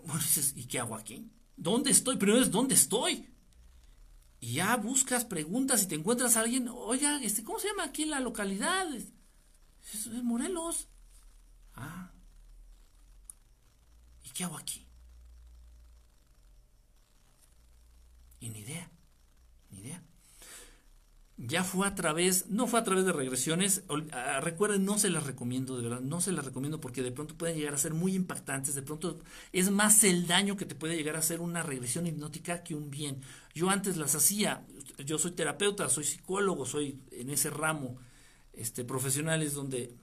[0.03, 1.31] bueno, dices, ¿y qué hago aquí?
[1.55, 2.17] ¿Dónde estoy?
[2.17, 3.27] Primero es, ¿dónde estoy?
[4.39, 8.05] Y ya buscas, preguntas y te encuentras a alguien, oiga, este, ¿cómo se llama aquí
[8.05, 8.87] la localidad?
[8.95, 10.87] Es Morelos.
[11.75, 12.11] Ah.
[14.23, 14.87] ¿Y qué hago aquí?
[18.41, 18.91] Y ni idea,
[19.69, 20.03] ni idea.
[21.37, 25.25] Ya fue a través, no fue a través de regresiones, ah, recuerden, no se las
[25.25, 28.13] recomiendo, de verdad, no se las recomiendo porque de pronto pueden llegar a ser muy
[28.13, 29.19] impactantes, de pronto
[29.53, 32.91] es más el daño que te puede llegar a hacer una regresión hipnótica que un
[32.91, 33.21] bien.
[33.55, 34.67] Yo antes las hacía,
[35.05, 37.97] yo soy terapeuta, soy psicólogo, soy en ese ramo
[38.53, 39.95] este, profesional es donde,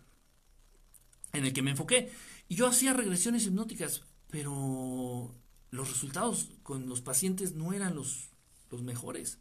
[1.33, 2.11] en el que me enfoqué,
[2.48, 5.35] y yo hacía regresiones hipnóticas, pero
[5.70, 8.28] los resultados con los pacientes no eran los,
[8.70, 9.38] los mejores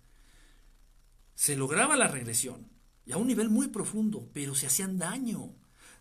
[1.35, 2.67] se lograba la regresión,
[3.05, 5.53] y a un nivel muy profundo, pero se hacían daño.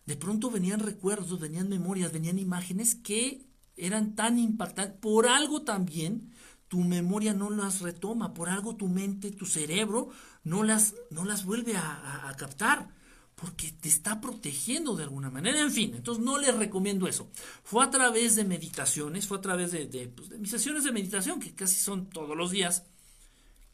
[0.05, 3.45] De pronto venían recuerdos, venían memorias, venían imágenes que
[3.77, 4.99] eran tan impactantes.
[4.99, 6.33] Por algo también
[6.67, 10.09] tu memoria no las retoma, por algo tu mente, tu cerebro
[10.43, 12.89] no las, no las vuelve a, captar,
[13.35, 15.61] porque te está protegiendo de alguna manera.
[15.61, 17.29] En fin, entonces no les recomiendo eso.
[17.63, 21.39] Fue a través de meditaciones, fue a través de, pues, de mis sesiones de meditación,
[21.39, 22.85] que casi son todos los días,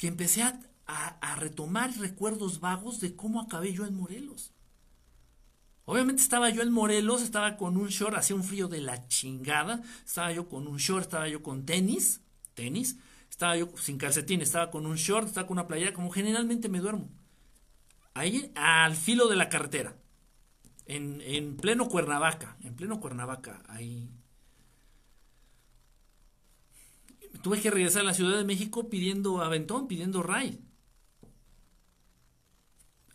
[0.03, 4.51] que empecé a, a, retomar recuerdos vagos de cómo acabé yo en Morelos.
[5.85, 9.81] Obviamente estaba yo en Morelos, estaba con un short, hacía un frío de la chingada,
[10.05, 12.19] estaba yo con un short, estaba yo con tenis,
[12.53, 12.97] tenis,
[13.29, 16.81] estaba yo sin calcetín, estaba con un short, estaba con una playera, como generalmente me
[16.81, 17.09] duermo.
[18.13, 19.95] Ahí al filo de la carretera,
[20.85, 24.11] en, en pleno Cuernavaca, en pleno Cuernavaca, ahí.
[27.41, 30.63] Tuve que regresar a la Ciudad de México pidiendo aventón, pidiendo ray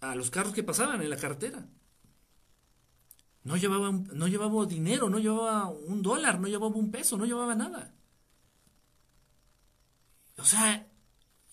[0.01, 1.67] a los carros que pasaban en la carretera.
[3.45, 7.55] No llevaba, no llevaba dinero, no llevaba un dólar, no llevaba un peso, no llevaba
[7.55, 7.95] nada.
[10.37, 10.87] O sea,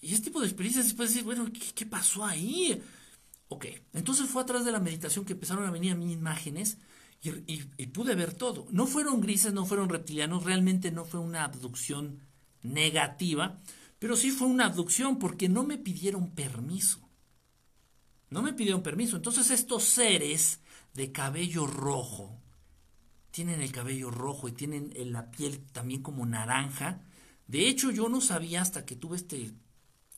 [0.01, 2.81] y este tipo de experiencias después decir, bueno, ¿qué, pasó ahí?
[3.47, 6.77] Ok, entonces fue atrás de la meditación que empezaron a venir a mí imágenes
[7.21, 8.67] y, pude ver todo.
[8.71, 12.24] No fueron grises, no fueron reptilianos, realmente no fue una abducción
[12.65, 13.59] negativa,
[13.99, 16.99] pero sí fue una abducción porque no me pidieron permiso.
[18.29, 19.15] No me pidieron permiso.
[19.15, 20.59] Entonces estos seres
[20.93, 22.41] de cabello rojo,
[23.31, 27.01] tienen el cabello rojo y tienen la piel también como naranja.
[27.47, 29.51] De hecho, yo no sabía hasta que tuve este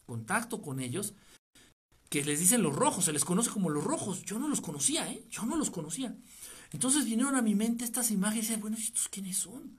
[0.06, 1.14] contacto con ellos
[2.10, 4.24] que les dicen los rojos, se les conoce como los rojos.
[4.24, 5.26] Yo no los conocía, ¿eh?
[5.30, 6.16] Yo no los conocía.
[6.72, 9.78] Entonces vinieron a mi mente estas imágenes y decía, bueno, ¿estos quiénes son?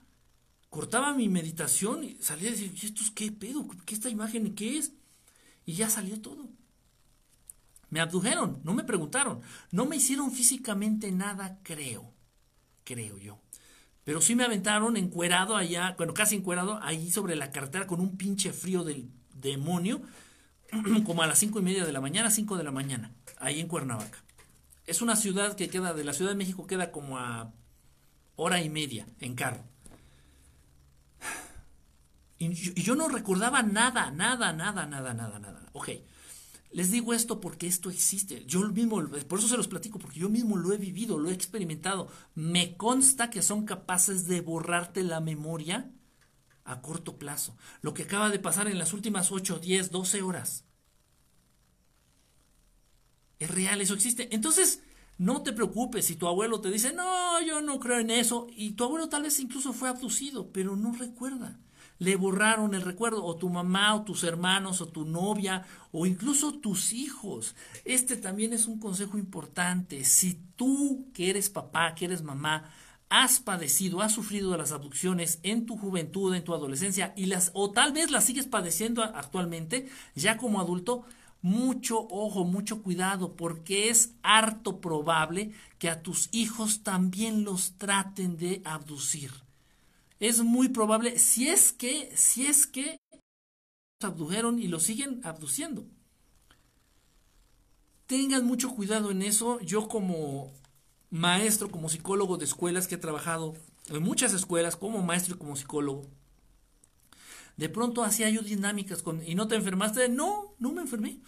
[0.70, 3.66] Cortaba mi meditación y salía a decir, ¿y estos qué pedo?
[3.86, 4.92] ¿Qué esta imagen qué es?
[5.64, 6.48] Y ya salió todo.
[7.90, 12.12] Me abdujeron, no me preguntaron, no me hicieron físicamente nada, creo,
[12.84, 13.40] creo yo.
[14.04, 18.16] Pero sí me aventaron encuerado allá, bueno, casi encuerado, ahí sobre la carretera con un
[18.18, 20.02] pinche frío del demonio,
[21.06, 23.68] como a las cinco y media de la mañana, cinco de la mañana, ahí en
[23.68, 24.22] Cuernavaca.
[24.86, 27.52] Es una ciudad que queda, de la Ciudad de México queda como a
[28.36, 29.64] hora y media en carro.
[32.38, 35.66] Y yo, no recordaba nada, nada, nada, nada, nada, nada.
[35.72, 35.90] Ok.
[36.70, 38.44] Les digo esto porque esto existe.
[38.46, 41.32] Yo mismo, por eso se los platico, porque yo mismo lo he vivido, lo he
[41.32, 42.08] experimentado.
[42.34, 45.90] Me consta que son capaces de borrarte la memoria
[46.64, 47.56] a corto plazo.
[47.80, 50.64] Lo que acaba de pasar en las últimas 8, 10, 12 horas.
[53.38, 54.32] Es real, eso existe.
[54.34, 54.82] Entonces,
[55.16, 58.46] no te preocupes si tu abuelo te dice, no, yo no creo en eso.
[58.50, 61.58] Y tu abuelo tal vez incluso fue abducido, pero no recuerda
[61.98, 66.54] le borraron el recuerdo, o tu mamá, o tus hermanos, o tu novia, o incluso
[66.54, 67.54] tus hijos.
[67.84, 70.04] Este también es un consejo importante.
[70.04, 72.70] Si tú, que eres papá, que eres mamá,
[73.08, 77.50] has padecido, has sufrido de las abducciones en tu juventud, en tu adolescencia, y las,
[77.54, 81.04] o tal vez las sigues padeciendo actualmente, ya como adulto,
[81.40, 88.36] mucho ojo, mucho cuidado, porque es harto probable que a tus hijos también los traten
[88.36, 89.47] de abducir
[90.20, 93.00] es muy probable, si es que, si es que
[94.00, 95.86] abdujeron y lo siguen abduciendo.
[98.06, 99.60] Tengan mucho cuidado en eso.
[99.60, 100.52] Yo como
[101.10, 103.54] maestro, como psicólogo de escuelas que he trabajado
[103.88, 106.06] en muchas escuelas, como maestro y como psicólogo,
[107.56, 109.26] de pronto hacía yo dinámicas con...
[109.26, 110.08] ¿Y no te enfermaste?
[110.08, 111.18] No, no me enfermé.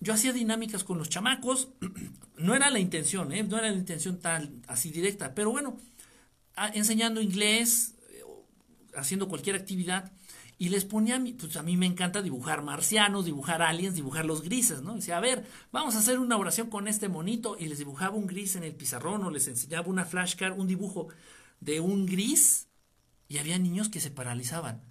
[0.00, 1.68] Yo hacía dinámicas con los chamacos.
[2.38, 3.42] No era la intención, ¿eh?
[3.42, 5.34] no era la intención tal, así directa.
[5.34, 5.76] Pero bueno,
[6.72, 7.96] enseñando inglés,
[9.00, 10.12] haciendo cualquier actividad
[10.58, 14.82] y les ponía, pues a mí me encanta dibujar marcianos, dibujar aliens, dibujar los grises,
[14.82, 14.94] ¿no?
[14.96, 18.26] Decía, a ver, vamos a hacer una oración con este monito y les dibujaba un
[18.26, 21.08] gris en el pizarrón o les enseñaba una flashcard, un dibujo
[21.60, 22.66] de un gris
[23.28, 24.82] y había niños que se paralizaban.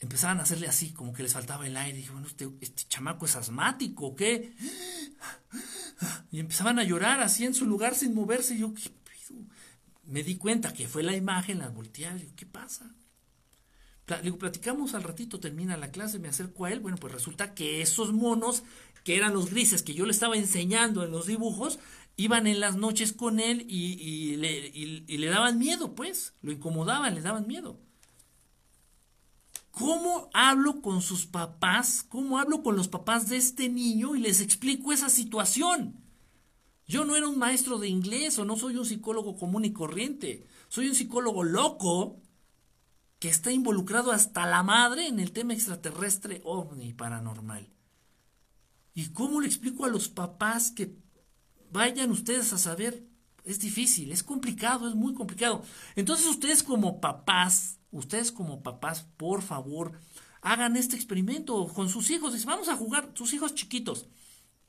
[0.00, 1.98] Empezaban a hacerle así, como que les faltaba el aire.
[1.98, 4.54] Y dije, bueno, este, este chamaco es asmático, ¿qué?
[6.32, 8.54] Y empezaban a llorar así en su lugar sin moverse.
[8.54, 8.90] Y yo, ¿qué
[10.12, 12.18] Me di cuenta que fue la imagen, las volteaba.
[12.36, 12.94] ¿qué pasa?
[14.06, 16.80] Le digo, platicamos al ratito, termina la clase, me acerco a él.
[16.80, 18.62] Bueno, pues resulta que esos monos,
[19.04, 21.78] que eran los grises que yo le estaba enseñando en los dibujos,
[22.16, 27.14] iban en las noches con él y, le, y, le, daban miedo, pues, lo incomodaban,
[27.14, 27.80] le daban miedo.
[29.70, 32.04] ¿Cómo hablo con sus papás?
[32.06, 36.01] ¿Cómo hablo con los papás de este niño y les explico esa situación?
[36.92, 40.46] Yo no era un maestro de inglés o no soy un psicólogo común y corriente.
[40.68, 42.20] Soy un psicólogo loco
[43.18, 47.72] que está involucrado hasta la madre en el tema extraterrestre ovni paranormal.
[48.92, 50.94] ¿Y cómo le explico a los papás que
[51.70, 53.08] vayan ustedes a saber,
[53.42, 55.62] es difícil, es complicado, es muy complicado.
[55.96, 59.98] Entonces ustedes como papás, ustedes como papás, por favor,
[60.42, 62.44] hagan este experimento con sus hijos.
[62.44, 64.08] Vamos a jugar, sus hijos chiquitos,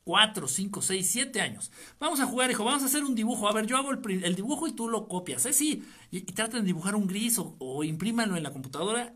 [0.04, 1.72] cuatro, cinco, seis, siete años.
[2.00, 3.48] Vamos a jugar, hijo, vamos a hacer un dibujo.
[3.48, 5.54] A ver, yo hago el, dibujo y tú lo copias, ¿eh?
[5.54, 9.16] Sí, y, traten de dibujar un gris o, o imprímanlo en la computadora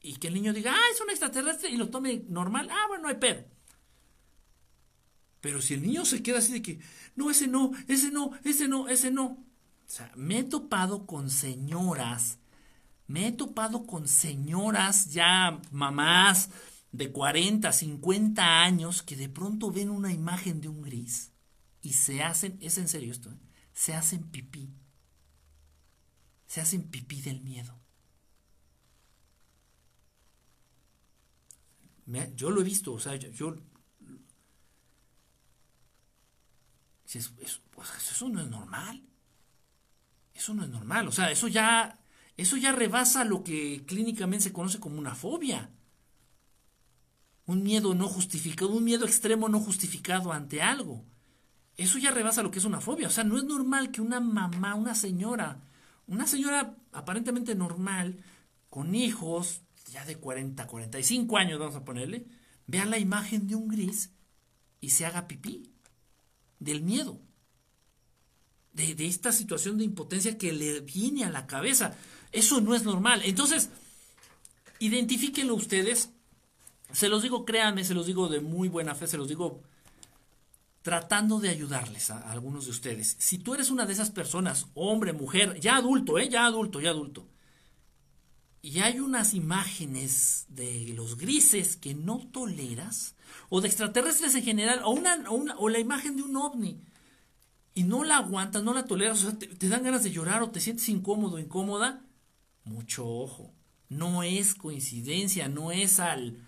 [0.00, 2.68] y que el niño diga, ah, es un extraterrestre y lo tome normal.
[2.70, 3.44] Ah, bueno, no hay pedo.
[5.40, 6.80] Pero si el niño se queda así de que,
[7.16, 9.24] no, ese no, ese no, ese no, ese no.
[9.24, 12.38] O sea, me he topado con señoras,
[13.06, 16.50] me he topado con señoras ya mamás
[16.92, 21.32] de 40, 50 años que de pronto ven una imagen de un gris
[21.82, 23.38] y se hacen, es en serio esto, ¿eh?
[23.72, 24.74] se hacen pipí.
[26.46, 27.78] Se hacen pipí del miedo.
[32.34, 33.54] yo lo he visto, o sea, yo
[37.70, 39.02] Pues, eso no es normal.
[40.34, 41.08] Eso no es normal.
[41.08, 41.98] O sea, eso ya,
[42.36, 45.70] eso ya rebasa lo que clínicamente se conoce como una fobia.
[47.48, 51.02] Un miedo no justificado, un miedo extremo no justificado ante algo.
[51.76, 53.08] Eso ya rebasa lo que es una fobia.
[53.08, 55.60] O sea, no es normal que una mamá, una señora,
[56.06, 58.22] una señora aparentemente normal,
[58.68, 62.26] con hijos, ya de 40, 45 años, vamos a ponerle,
[62.66, 64.10] vea la imagen de un gris
[64.80, 65.72] y se haga pipí
[66.60, 67.20] del miedo,
[68.72, 71.96] de, esta situación de impotencia que le viene a la cabeza.
[72.30, 73.22] Eso no es normal.
[73.24, 73.70] Entonces,
[74.78, 76.10] identifíquenlo ustedes.
[76.92, 79.62] Se los digo, créanme, se los digo de muy buena fe, se los digo
[80.82, 83.16] tratando de ayudarles a, algunos de ustedes.
[83.18, 86.28] Si tú eres una de esas personas, hombre, mujer, ya adulto, ¿eh?
[86.28, 87.26] ya adulto, ya adulto,
[88.62, 93.14] y hay unas imágenes de los grises que no toleras,
[93.48, 95.24] o de extraterrestres en general, o, una,
[95.58, 96.80] o, la imagen de un ovni,
[97.74, 100.50] y no la aguantas, no la toleras, o sea, te, dan ganas de llorar o
[100.50, 102.04] te sientes incómodo, incómoda,
[102.64, 103.52] mucho ojo.
[103.88, 106.47] No es coincidencia, no es al...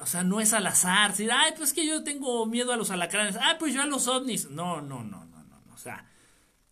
[0.00, 1.10] o sea, no es al azar.
[1.10, 3.36] Decir, ay, pues que yo tengo miedo a los alacranes.
[3.40, 4.50] Ay, pues yo a los ovnis.
[4.50, 5.74] No, no, no, no, no.
[5.74, 6.06] O sea,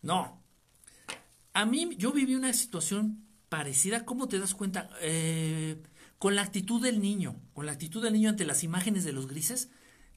[0.01, 0.41] no.
[1.53, 4.89] A mí, yo viví una situación parecida, ¿cómo te das cuenta?
[5.01, 5.81] Eh,
[6.19, 9.27] con la actitud del niño, con la actitud del niño ante las imágenes de los
[9.27, 9.69] grises,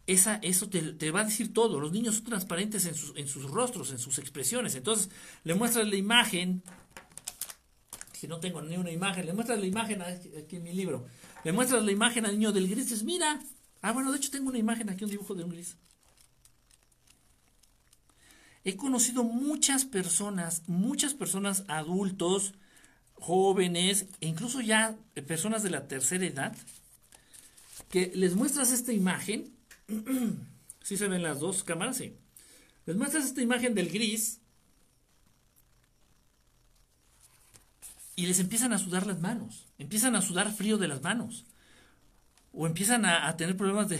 [0.07, 1.81] esa, eso te, va a decir todo.
[1.81, 4.75] Los niños son transparentes en sus, en sus rostros, en sus expresiones.
[4.75, 5.11] Entonces,
[5.45, 6.63] le muestras la imagen,
[8.13, 11.07] si no tengo ni una imagen, le muestras la imagen aquí en mi libro,
[11.45, 13.41] le muestras la imagen al niño del gris, dices, mira,
[13.81, 15.77] ah, bueno, de hecho tengo una imagen aquí, un dibujo de un gris.
[18.65, 22.55] He conocido muchas personas, muchas personas adultos,
[23.15, 26.57] jóvenes e incluso ya personas de la tercera edad,
[27.89, 29.53] que les muestras esta imagen,
[30.83, 32.17] si se ven las dos cámaras, sí,
[32.87, 34.41] les muestras esta imagen del gris
[38.15, 41.45] y les empiezan a sudar las manos, empiezan a sudar frío de las manos,
[42.53, 43.99] o empiezan a, tener problemas de,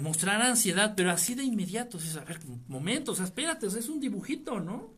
[0.00, 4.90] mostrar ansiedad, pero así de inmediato, es, a ver, momentos, espérate, es un dibujito, ¿no?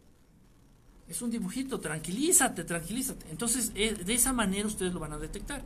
[1.08, 3.26] Es un dibujito, tranquilízate, tranquilízate.
[3.30, 5.62] Entonces, eh, de esa manera ustedes lo van a detectar.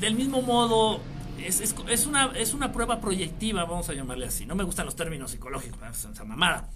[0.00, 1.00] Del mismo modo,
[1.38, 4.46] es, una, es una prueba proyectiva, vamos a llamarle así.
[4.46, 6.68] No me gustan los términos psicológicos, esa mamada.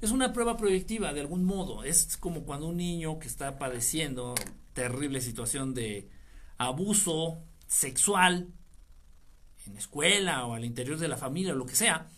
[0.00, 1.84] Es una prueba proyectiva, de algún modo.
[1.84, 4.34] Es como cuando un niño que está padeciendo
[4.72, 6.08] terrible situación de
[6.58, 8.48] abuso sexual
[9.66, 12.08] en escuela o al interior de la familia o lo que sea,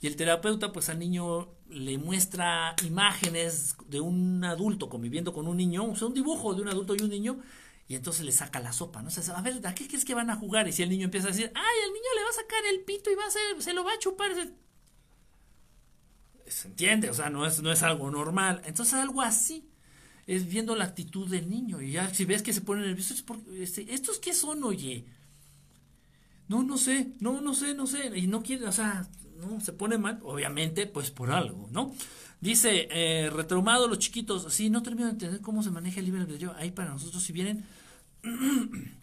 [0.00, 5.56] Y el terapeuta, pues al niño le muestra imágenes de un adulto conviviendo con un
[5.56, 7.40] niño, o sea, un dibujo de un adulto y un niño,
[7.88, 9.08] y entonces le saca la sopa, ¿no?
[9.08, 10.68] O sea, a ver, ¿a qué crees que van a jugar?
[10.68, 12.80] Y si el niño empieza a decir, ay, el niño le va a sacar el
[12.84, 14.30] pito y va a ser, se lo va a chupar.
[16.50, 18.62] Se entiende, o sea, no es, no es algo normal.
[18.64, 19.68] Entonces, algo así
[20.26, 21.80] es viendo la actitud del niño.
[21.80, 25.04] Y ya si ves que se pone nervioso, es porque, este, ¿estos qué son, oye?
[26.48, 28.12] No, no sé, no, no sé, no sé.
[28.16, 29.08] Y no quiere, o sea,
[29.40, 31.94] no, se pone mal, obviamente, pues por algo, ¿no?
[32.40, 36.20] Dice, eh, retraumado los chiquitos, sí, no termino de entender cómo se maneja el libre
[36.20, 36.54] albedrío.
[36.56, 37.64] Ahí para nosotros, si vienen,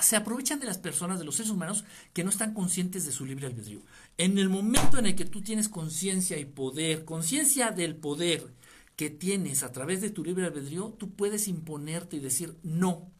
[0.00, 3.24] se aprovechan de las personas, de los seres humanos, que no están conscientes de su
[3.24, 3.82] libre albedrío.
[4.18, 8.54] En el momento en el que tú tienes conciencia y poder, conciencia del poder
[8.96, 13.10] que tienes a través de tu libre albedrío, tú puedes imponerte y decir no.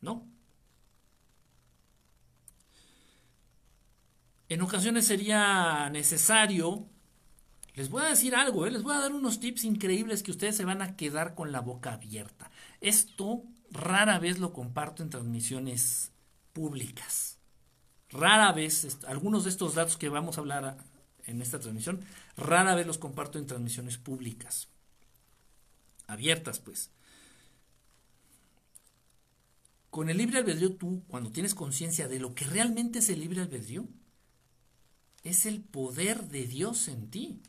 [0.00, 0.26] ¿No?
[4.48, 6.86] En ocasiones sería necesario,
[7.74, 8.70] les voy a decir algo, ¿eh?
[8.70, 11.60] les voy a dar unos tips increíbles que ustedes se van a quedar con la
[11.60, 12.50] boca abierta.
[12.80, 13.42] Esto
[13.76, 16.12] rara vez lo comparto en transmisiones
[16.52, 17.38] públicas.
[18.10, 20.76] Rara vez, algunos de estos datos que vamos a hablar
[21.24, 22.04] en esta transmisión,
[22.36, 24.68] rara vez los comparto en transmisiones públicas.
[26.06, 26.90] Abiertas, pues.
[29.90, 33.40] Con el libre albedrío tú, cuando tienes conciencia de lo que realmente es el libre
[33.40, 33.88] albedrío,
[35.24, 37.42] es el poder de Dios en ti.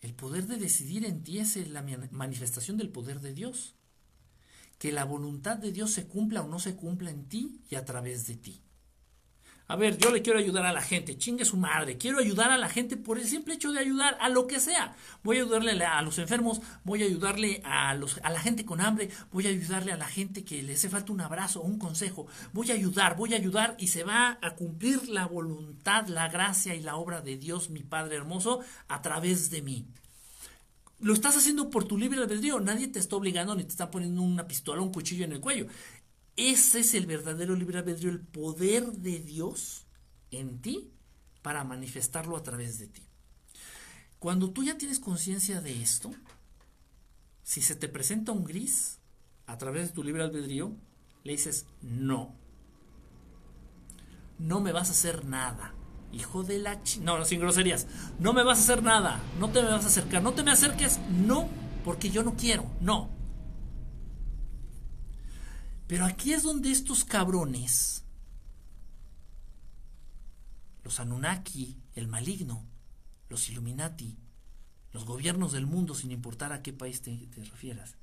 [0.00, 3.74] El poder de decidir en ti es la manifestación del poder de Dios.
[4.84, 7.86] Que la voluntad de Dios se cumpla o no se cumpla en ti y a
[7.86, 8.60] través de ti.
[9.66, 12.58] A ver, yo le quiero ayudar a la gente, chingue su madre, quiero ayudar a
[12.58, 14.94] la gente por el simple hecho de ayudar a lo que sea.
[15.22, 18.82] Voy a ayudarle a los enfermos, voy a ayudarle a, los, a la gente con
[18.82, 21.78] hambre, voy a ayudarle a la gente que le hace falta un abrazo o un
[21.78, 22.26] consejo.
[22.52, 26.74] Voy a ayudar, voy a ayudar y se va a cumplir la voluntad, la gracia
[26.74, 29.86] y la obra de Dios, mi Padre hermoso, a través de mí.
[31.04, 34.22] Lo estás haciendo por tu libre albedrío, nadie te está obligando ni te está poniendo
[34.22, 35.66] una pistola o un cuchillo en el cuello.
[36.34, 39.84] Ese es el verdadero libre albedrío, el poder de Dios
[40.30, 40.90] en ti
[41.42, 43.02] para manifestarlo a través de ti.
[44.18, 46.10] Cuando tú ya tienes conciencia de esto,
[47.42, 48.96] si se te presenta un gris
[49.44, 50.74] a través de tu libre albedrío,
[51.22, 52.34] le dices no.
[54.38, 55.74] No me vas a hacer nada.
[56.14, 56.80] Hijo de la.
[57.00, 57.86] No, no, sin groserías.
[58.20, 59.20] No me vas a hacer nada.
[59.40, 60.22] No te me vas a acercar.
[60.22, 61.00] No te me acerques.
[61.10, 61.48] No,
[61.84, 62.70] porque yo no quiero.
[62.80, 63.10] No.
[65.88, 68.04] Pero aquí es donde estos cabrones,
[70.84, 72.64] los Anunnaki, el maligno,
[73.28, 74.16] los Illuminati,
[74.92, 77.96] los gobiernos del mundo, sin importar a qué país te, te refieras,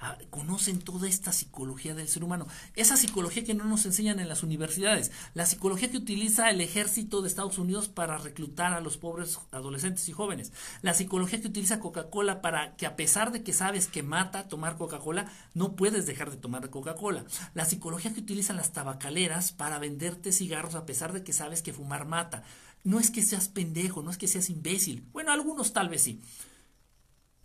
[0.00, 2.46] Ah, conocen toda esta psicología del ser humano.
[2.74, 5.12] Esa psicología que no nos enseñan en las universidades.
[5.34, 10.08] La psicología que utiliza el ejército de Estados Unidos para reclutar a los pobres adolescentes
[10.08, 10.52] y jóvenes.
[10.82, 14.76] La psicología que utiliza Coca-Cola para que a pesar de que sabes que mata tomar
[14.76, 17.24] Coca-Cola, no puedes dejar de tomar Coca-Cola.
[17.54, 21.72] La psicología que utilizan las tabacaleras para venderte cigarros a pesar de que sabes que
[21.72, 22.42] fumar mata.
[22.82, 25.08] No es que seas pendejo, no es que seas imbécil.
[25.12, 26.20] Bueno, algunos tal vez sí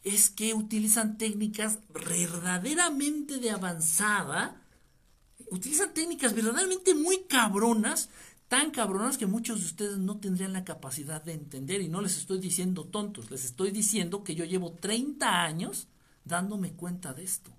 [0.04, 4.62] es que utilizan técnicas verdaderamente de avanzada,
[5.52, 8.10] utilizan técnicas verdaderamente muy cabronas,
[8.48, 12.18] tan cabronas que muchos de ustedes no tendrían la capacidad de entender y no les
[12.18, 15.88] estoy diciendo tontos, les estoy diciendo que yo llevo 30 años
[16.24, 17.52] dándome cuenta de esto.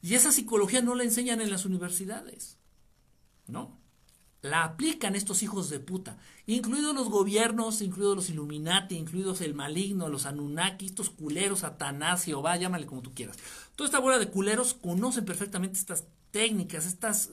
[0.00, 2.56] Y esa psicología no la enseñan en las universidades.
[3.46, 3.77] ¿No?
[4.40, 6.16] La aplican estos hijos de puta,
[6.46, 12.56] incluidos los gobiernos, incluidos los Illuminati, incluidos el maligno, los Anunnaki, estos culeros, Satanás, Jehová,
[12.56, 13.36] llámale como tú quieras.
[13.74, 17.30] Toda esta bola de culeros conocen perfectamente estas técnicas, estas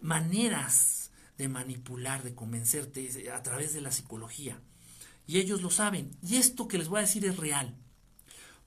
[0.00, 4.60] maneras de manipular, de convencerte a través de la psicología.
[5.26, 6.10] Y ellos lo saben.
[6.22, 7.76] Y esto que les voy a decir es real.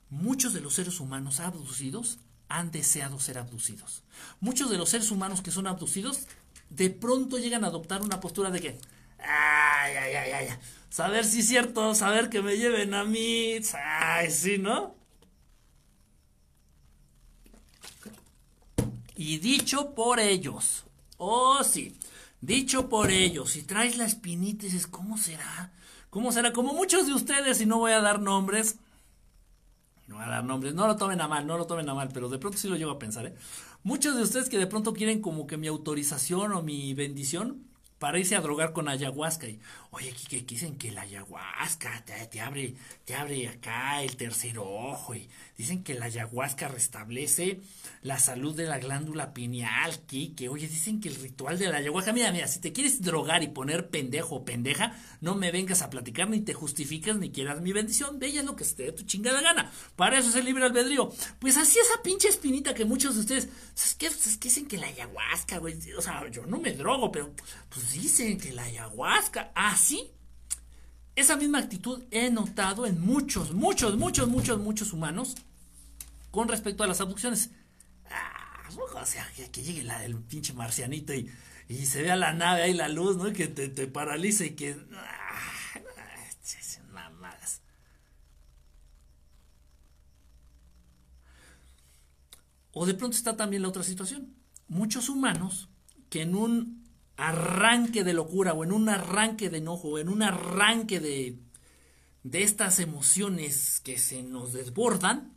[0.10, 4.04] Muchos de los seres humanos abducidos han deseado ser abducidos.
[4.40, 6.28] Muchos de los seres humanos que son abducidos
[6.70, 8.78] de pronto llegan a adoptar una postura de que,
[9.20, 10.48] ay, ay, ay, ay,
[10.90, 14.96] saber si es cierto, saber que me lleven a mí, ay, sí, ¿no?
[19.16, 20.86] Y dicho por ellos,
[21.18, 21.98] oh sí,
[22.42, 25.72] dicho por ellos, si traes la espinita y ¿cómo será?
[26.10, 26.54] ¿Cómo será?
[26.54, 28.78] Como muchos de ustedes, y no voy a dar nombres,
[30.08, 32.10] no voy a dar nombres, no lo tomen a mal, no lo tomen a mal,
[32.14, 33.36] pero de pronto sí lo llevo a pensar, ¿eh?
[33.86, 37.68] Muchos de ustedes que de pronto quieren como que mi autorización o mi bendición,
[38.00, 39.48] para irse a drogar con ayahuasca.
[39.48, 39.60] Y,
[39.92, 42.74] oye, que dicen que la ayahuasca te, abre,
[43.06, 45.14] te abre acá el tercer ojo.
[45.14, 47.62] Y dicen que la ayahuasca restablece
[48.02, 52.14] la salud de la glándula pineal, que Oye, dicen que el ritual de la ayahuasca,
[52.14, 55.90] mira, mira, si te quieres drogar y poner pendejo o pendeja, no me vengas a
[55.90, 58.20] platicar, ni te justificas, ni quieras mi bendición.
[58.20, 59.72] De ella es lo que se te dé tu chingada gana.
[59.96, 61.12] Para eso es el libre albedrío.
[61.40, 64.78] Pues así esa pinche espinita que muchos de ustedes, es que, es que dicen que
[64.78, 67.32] la ayahuasca, güey, o sea, yo no me drogo, pero
[67.70, 69.52] pues dicen que la ayahuasca.
[69.56, 69.76] ¿Ah,
[71.16, 75.36] esa misma actitud he notado en muchos, muchos, muchos, muchos, muchos humanos
[76.32, 77.52] con respecto a las abducciones.
[78.10, 78.70] Ah,
[79.02, 81.32] o sea, que, llegue la, el pinche marcianito y,
[81.70, 83.32] y, se vea la nave ahí, la luz, ¿no?
[83.32, 84.78] Que te, te paralice y que...
[84.94, 85.16] Ah,
[86.92, 87.62] mamadas.
[92.72, 94.36] O de pronto está también la otra situación.
[94.68, 95.70] Muchos humanos
[96.10, 96.85] que en un
[97.18, 101.40] arranque de locura o en un arranque de enojo o en un arranque de,
[102.24, 105.36] de estas emociones que se nos desbordan,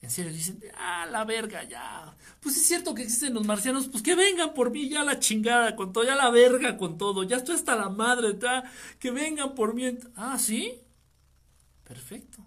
[0.00, 2.16] en serio dicen, ah, la verga, ya.
[2.40, 5.74] Pues es cierto que existen los marcianos, pues que vengan por mí, ya la chingada,
[5.74, 8.38] con todo, ya la verga con todo, ya estoy hasta la madre,
[9.00, 9.98] que vengan por mí.
[10.14, 10.80] Ah, sí.
[11.82, 12.44] Perfecto.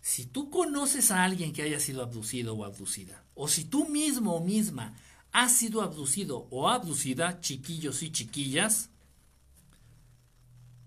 [0.00, 4.34] Si tú conoces a alguien que haya sido abducido o abducida, o si tú mismo
[4.34, 4.96] o misma
[5.36, 8.88] ha sido abducido o abducida, chiquillos y chiquillas,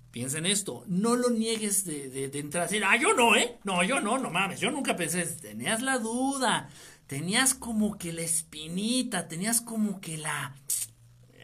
[0.10, 3.36] piensa en esto, no lo niegues de, de, de entrar a decir, ah, yo no,
[3.36, 3.60] ¿eh?
[3.64, 6.68] No, yo no, no mames, yo nunca pensé, tenías la duda,
[7.06, 10.56] tenías como que la espinita, tenías como que la...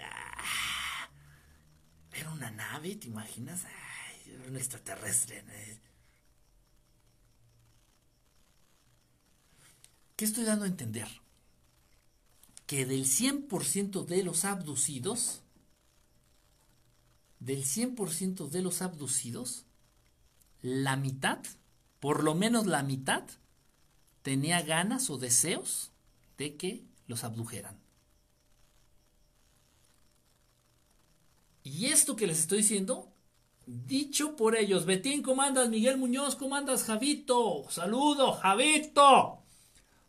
[0.02, 1.10] Ah,
[2.12, 3.66] era una nave, ¿te imaginas?
[4.26, 5.44] era un extraterrestre.
[10.16, 11.08] ¿Qué estoy dando a entender?
[12.66, 15.42] Que del 100% de los abducidos,
[17.40, 19.66] del 100% de los abducidos,
[20.62, 21.40] la mitad,
[22.00, 23.24] por lo menos la mitad,
[24.24, 25.92] tenía ganas o deseos
[26.38, 27.80] de que los abdujeran.
[31.64, 33.12] Y esto que les estoy diciendo,
[33.66, 34.86] dicho por ellos.
[34.86, 35.70] Betín, ¿cómo andas?
[35.70, 36.84] Miguel Muñoz, ¿cómo andas?
[36.84, 39.45] Javito, saludo, Javito.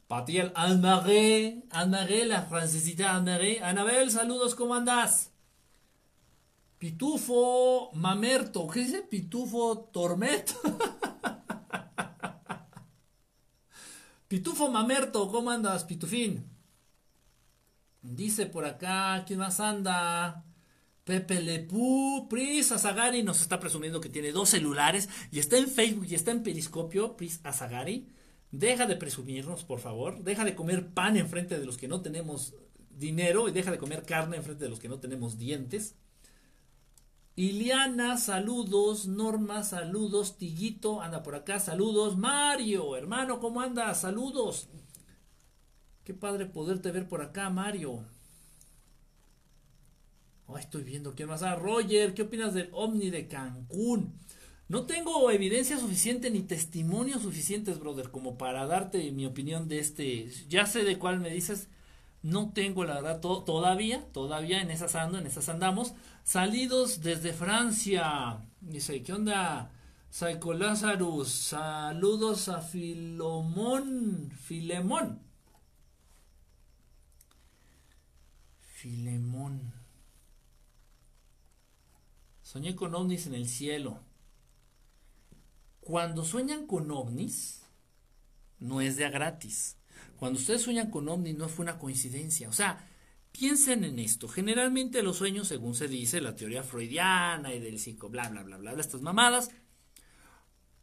[0.09, 1.63] Patiel Almaré,
[2.27, 3.61] la francesita Almaré.
[3.63, 5.33] Anabel, saludos, ¿cómo andas?
[6.79, 9.03] Pitufo Mamerto, ¿qué dice?
[9.03, 10.55] Pitufo Tormet.
[14.29, 16.49] Pitufo Mamerto, ¿cómo andas, Pitufín?
[18.03, 20.45] Dice por acá, ¿quién más anda?
[21.03, 26.07] Pepe Lepú, Pris Azagari nos está presumiendo que tiene dos celulares y está en Facebook
[26.09, 28.13] y está en Periscopio, Pris Azagari.
[28.51, 30.23] Deja de presumirnos, por favor.
[30.23, 32.55] Deja de comer pan en frente de los que no tenemos
[32.91, 35.97] dinero y deja de comer carne en frente de los que no tenemos dientes.
[37.35, 39.07] Iliana, saludos.
[39.07, 40.39] Norma, saludos.
[40.39, 42.17] Tiguito, anda por acá, saludos.
[42.17, 44.01] Mario, hermano, ¿cómo andas?
[44.01, 44.69] Saludos.
[46.05, 48.05] Qué padre poderte ver por acá, Mario.
[50.47, 51.43] Oh, estoy viendo quién más.
[51.43, 54.15] Ah, Roger, ¿qué opinas del Omni de Cancún?
[54.69, 60.29] No tengo evidencia suficiente ni testimonios suficientes, brother, como para darte mi opinión de este.
[60.49, 61.69] Ya sé de cuál me dices.
[62.23, 65.95] No tengo la verdad todavía, todavía en esas ando, en esas andamos.
[66.25, 68.45] Salidos desde Francia.
[68.61, 69.71] Dice, ¿qué onda?
[70.11, 75.21] Psycho Lazarus, saludos a Filomón, Filemón.
[78.61, 79.73] Filemón.
[82.43, 84.01] Soñé con ovnis en el cielo.
[85.87, 87.63] Cuando sueñan con ovnis,
[88.59, 89.77] no es de a gratis.
[90.17, 92.49] Cuando ustedes sueñan con ovnis, no fue una coincidencia.
[92.49, 92.85] O sea,
[93.31, 94.27] piensen en esto.
[94.27, 98.57] Generalmente los sueños, según se dice, la teoría freudiana y del psico, bla, bla, bla,
[98.57, 99.53] bla, bla, estas mamadas,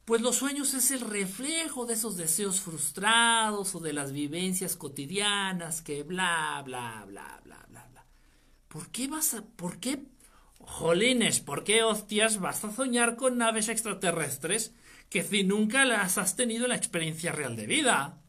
[0.06, 5.82] pues los sueños es el reflejo de esos deseos frustrados o de las vivencias cotidianas
[5.82, 8.06] que bla, bla, bla, bla, bla, bla.
[8.70, 10.06] ¿Por qué vas a, por qué,
[10.60, 14.72] jolines, por qué hostias vas a soñar con naves extraterrestres
[15.14, 18.20] que si nunca las has tenido la experiencia real de vida.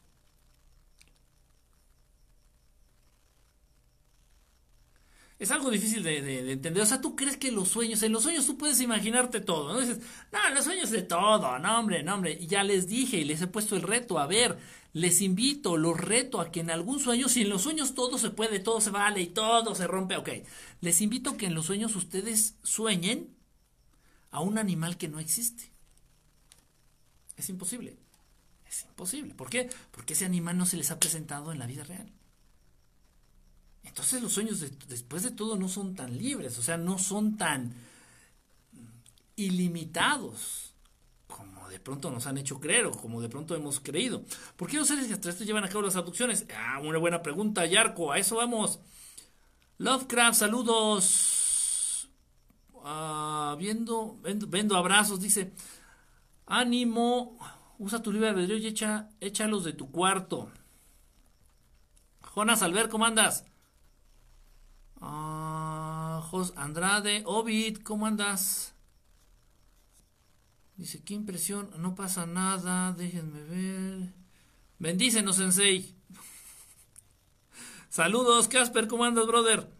[5.38, 6.82] Es algo difícil de, entender.
[6.82, 9.80] O sea, tú crees que los sueños, en los sueños tú puedes imaginarte todo, ¿no?
[9.80, 9.98] Dices,
[10.30, 12.38] no, los sueños de todo, no, hombre, no, hombre.
[12.46, 14.18] Ya les dije y les he puesto el reto.
[14.18, 14.58] A ver,
[14.92, 18.28] les invito, los reto a que en algún sueño, si en los sueños todo se
[18.28, 20.28] puede, todo se vale y todo se rompe, ok.
[20.82, 23.34] Les invito a que en los sueños ustedes sueñen
[24.30, 25.73] a un animal que no existe.
[27.36, 27.96] Es imposible.
[28.66, 29.34] Es imposible.
[29.34, 29.70] ¿Por qué?
[29.90, 32.10] Porque ese animal no se les ha presentado en la vida real.
[33.82, 37.74] entonces los sueños después de todo no son tan libres, o sea, no son tan
[39.36, 40.74] ilimitados
[41.26, 44.24] como de pronto nos han hecho creer o como de pronto hemos creído.
[44.56, 46.46] ¿Por qué los seres extraterrestres llevan a cabo las abducciones?
[46.56, 48.78] Ah, una buena pregunta, Yarko, a eso vamos.
[49.78, 52.08] Lovecraft, saludos.
[52.84, 55.52] Ah, viendo, vendo, abrazos, dice.
[56.46, 57.38] Ánimo,
[57.78, 60.50] usa tu libre albedrío y echa, échalos de tu cuarto.
[62.34, 63.44] Jonas Albert, ¿cómo andas?
[65.00, 68.74] Ah, Jos Andrade, Ovid, ¿cómo andas?
[70.76, 74.12] Dice, qué impresión, no pasa nada, déjenme ver.
[74.78, 75.94] Bendícenos, Sensei.
[77.88, 79.70] Saludos, Casper, ¿cómo andas, brother?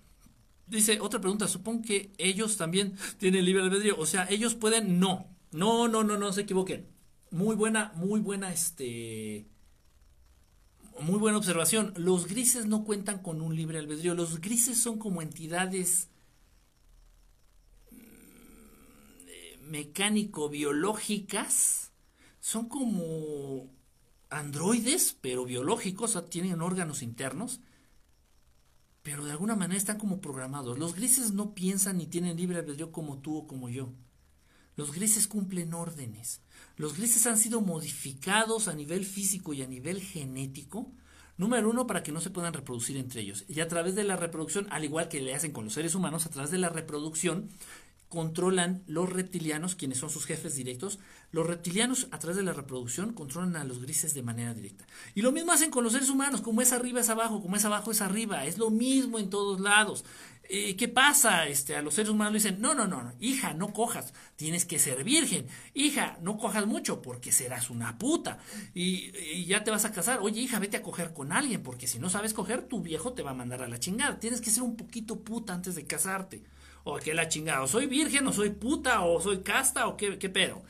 [0.67, 5.34] Dice, otra pregunta, supongo que ellos también tienen libre albedrío, o sea, ellos pueden, no,
[5.55, 6.89] no, no, no, no se equivoquen.
[7.31, 9.47] Muy buena, muy buena, este,
[11.01, 11.95] muy buena observación.
[11.97, 16.09] Los grises no cuentan con un libre albedrío, los grises son como entidades
[17.93, 21.93] mm, mecánico-biológicas,
[22.41, 23.71] son como
[24.31, 27.61] androides, pero biológicos, tienen órganos internos
[29.03, 30.79] pero de alguna manera están como programados.
[30.79, 33.93] Los grises no piensan ni tienen libre albedrío como tú o como yo.
[34.77, 36.41] Los grises cumplen órdenes.
[36.77, 40.91] Los grises han sido modificados a nivel físico y a nivel genético.
[41.37, 43.45] Número uno, para que no se puedan reproducir entre ellos.
[43.49, 46.27] Y a través de la reproducción, al igual que le hacen con los seres humanos,
[46.27, 47.51] a través de la reproducción,
[48.09, 51.01] controlan los reptilianos, quienes son sus jefes directos.
[51.33, 54.87] Los reptilianos, a través de la reproducción, controlan a los grises de manera directa.
[55.17, 57.65] Y lo mismo hacen con los seres humanos, como es arriba es abajo, como es
[57.65, 58.47] abajo es arriba.
[58.47, 60.05] Es lo mismo en todos lados.
[60.49, 61.47] Eh, ¿Qué pasa?
[61.47, 64.79] Este, a los seres humanos le dicen, no, no, no, hija, no cojas, tienes que
[64.79, 65.47] ser virgen.
[65.73, 68.39] Hija, no cojas mucho porque serás una puta.
[68.75, 70.21] Y, ya te vas a casar.
[70.21, 73.23] Oye, hija, vete a coger con alguien porque si no sabes coger, tu viejo te
[73.23, 74.21] va a mandar a la chingada.
[74.21, 76.43] Tienes que ser un poquito puta antes de casarte
[76.85, 80.19] o que la chingada, o soy virgen, o soy puta, o soy casta, o qué,
[80.19, 80.63] qué pedo.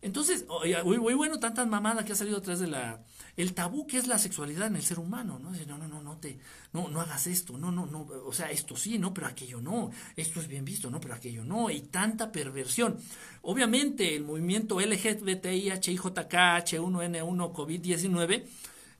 [0.00, 0.44] Entonces,
[0.84, 3.04] muy, bueno, tantas mamadas que ha salido atrás de la,
[3.36, 5.50] el tabú que es la sexualidad en el ser humano, ¿no?
[5.50, 6.38] no, no, no, no te,
[6.72, 9.90] no, no hagas esto, no, no, no, o sea, esto sí, no, pero aquello no,
[10.16, 12.98] esto es bien visto, no, pero aquello no, y tanta perversión.
[13.42, 18.44] Obviamente, el movimiento LGBTI, HIJK, H1N1, COVID-19,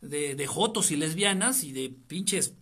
[0.01, 2.55] de, de jotos y lesbianas y de pinches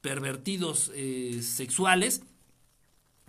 [0.00, 2.22] pervertidos eh, sexuales,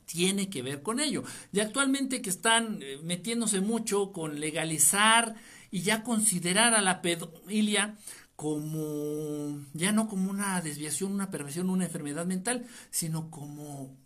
[0.06, 1.24] tiene que ver con ello.
[1.52, 5.36] Y actualmente que están eh, metiéndose mucho con legalizar
[5.72, 7.96] y ya considerar a la pedofilia
[8.36, 13.98] como ya no como una desviación, una perversión, una enfermedad mental, sino como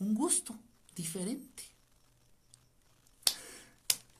[0.00, 0.58] un gusto
[0.96, 1.62] diferente.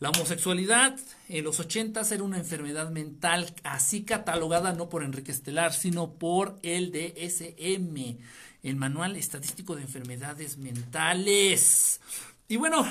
[0.01, 0.97] La homosexualidad
[1.29, 6.61] en los 80 era una enfermedad mental así catalogada no por Enrique Estelar, sino por
[6.63, 8.19] el DSM,
[8.63, 12.01] el Manual Estadístico de Enfermedades Mentales.
[12.47, 12.87] Y bueno,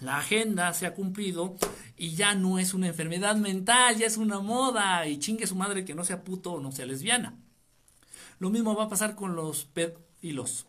[0.00, 1.56] la agenda se ha cumplido
[1.96, 5.84] y ya no es una enfermedad mental, ya es una moda y chingue su madre
[5.84, 7.34] que no sea puto o no sea lesbiana.
[8.38, 10.66] Lo mismo va a pasar con los pedófilos.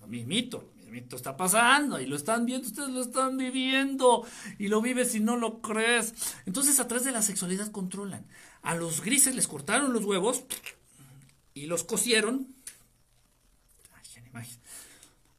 [0.00, 4.26] Lo mismito, lo mismito está pasando y lo están viendo, ustedes lo están viviendo
[4.58, 6.36] y lo vives y no lo crees.
[6.44, 8.26] Entonces a través de la sexualidad controlan.
[8.60, 10.44] A los grises les cortaron los huevos
[11.54, 12.54] y los cosieron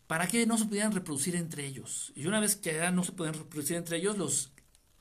[0.08, 2.14] para que no se pudieran reproducir entre ellos.
[2.16, 4.52] Y una vez que ya no se podían reproducir entre ellos, los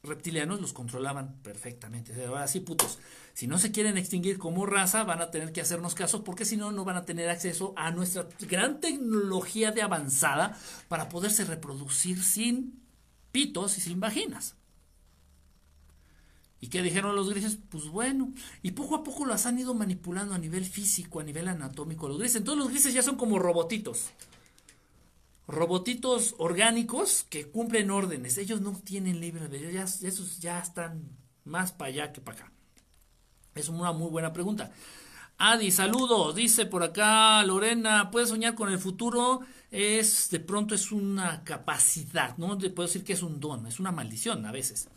[0.03, 2.25] reptilianos los controlaban perfectamente.
[2.25, 2.99] Ahora sí, putos,
[3.33, 6.57] si no se quieren extinguir como raza, van a tener que hacernos caso porque si
[6.57, 12.23] no, no van a tener acceso a nuestra gran tecnología de avanzada para poderse reproducir
[12.23, 12.83] sin
[13.33, 14.57] pitos y sin vaginas.
[16.61, 17.59] ¿Y qué dijeron los grises?
[17.69, 18.33] Pues bueno,
[18.63, 22.19] y poco a poco las han ido manipulando a nivel físico, a nivel anatómico los
[22.19, 22.37] grises.
[22.37, 24.11] Entonces los grises ya son como robotitos
[25.47, 28.39] robotitos orgánicos que cumplen órdenes.
[28.39, 31.11] Ellos no tienen libre albedrío, ya, esos ya están
[31.45, 32.53] más para allá que para acá.
[33.55, 34.73] Es una muy buena pregunta.
[35.37, 39.41] Adi, saludos, dice por acá Lorena, puedes soñar con el futuro,
[39.71, 43.81] es de pronto es una capacidad, no te puedo decir que es un don, es
[43.81, 44.89] una maldición a veces.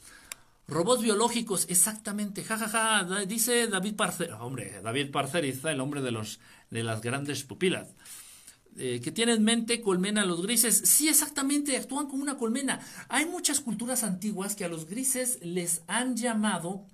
[0.68, 6.40] Robots biológicos, exactamente, jajaja, dice David Parcer, hombre, David Parceriza, el hombre de los
[6.70, 7.88] de las grandes pupilas.
[8.80, 10.84] Eh, que tiene en mente colmena los grises.
[10.86, 12.80] Sí, exactamente, actúan como una colmena.
[13.10, 16.86] Hay muchas culturas antiguas que a los grises les han llamado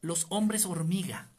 [0.00, 1.30] los hombres hormiga.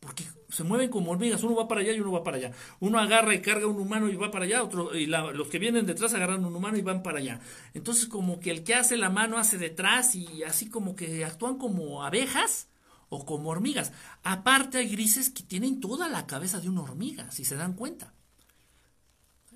[0.00, 2.52] Porque se mueven como hormigas, uno va para allá y uno va para allá.
[2.80, 5.86] Uno agarra y carga un humano y va para allá, otro, y los que vienen
[5.86, 7.40] detrás agarran un humano y van para allá.
[7.74, 11.58] Entonces como que el que hace la mano hace detrás y así como que actúan
[11.58, 12.66] como abejas
[13.08, 13.92] o como hormigas.
[14.22, 18.14] Aparte hay grises que tienen toda la cabeza de una hormiga, si se dan cuenta.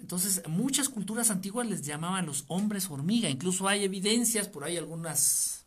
[0.00, 3.28] Entonces, muchas culturas antiguas les llamaban los hombres hormiga.
[3.28, 5.66] Incluso hay evidencias, por ahí algunas,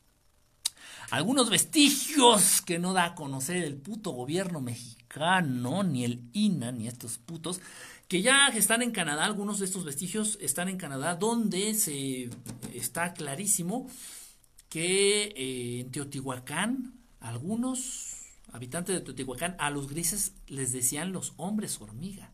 [1.09, 6.88] algunos vestigios que no da a conocer el puto gobierno mexicano, ni el INA, ni
[6.88, 7.59] estos putos,
[8.07, 12.29] que ya están en Canadá, algunos de estos vestigios están en Canadá, donde se
[12.73, 13.88] está clarísimo
[14.69, 18.17] que eh, en Teotihuacán, algunos
[18.51, 22.34] habitantes de Teotihuacán, a los grises les decían los hombres hormiga.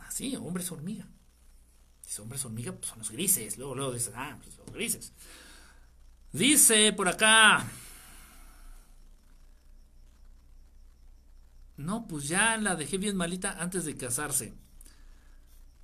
[0.00, 1.06] Así, hombres hormiga.
[2.04, 3.56] Dice hombres hormiga, pues son los grises.
[3.56, 5.12] Luego, luego dice, ah, pues los grises.
[6.32, 7.64] Dice por acá,
[11.82, 14.54] No, pues ya la dejé bien malita antes de casarse.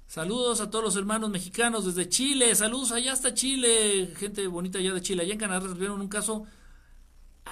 [0.07, 2.55] Saludos a todos los hermanos mexicanos desde Chile.
[2.55, 4.15] Saludos allá hasta Chile.
[4.17, 5.23] Gente bonita allá de Chile.
[5.23, 6.47] Allá en Canadá resolvieron un caso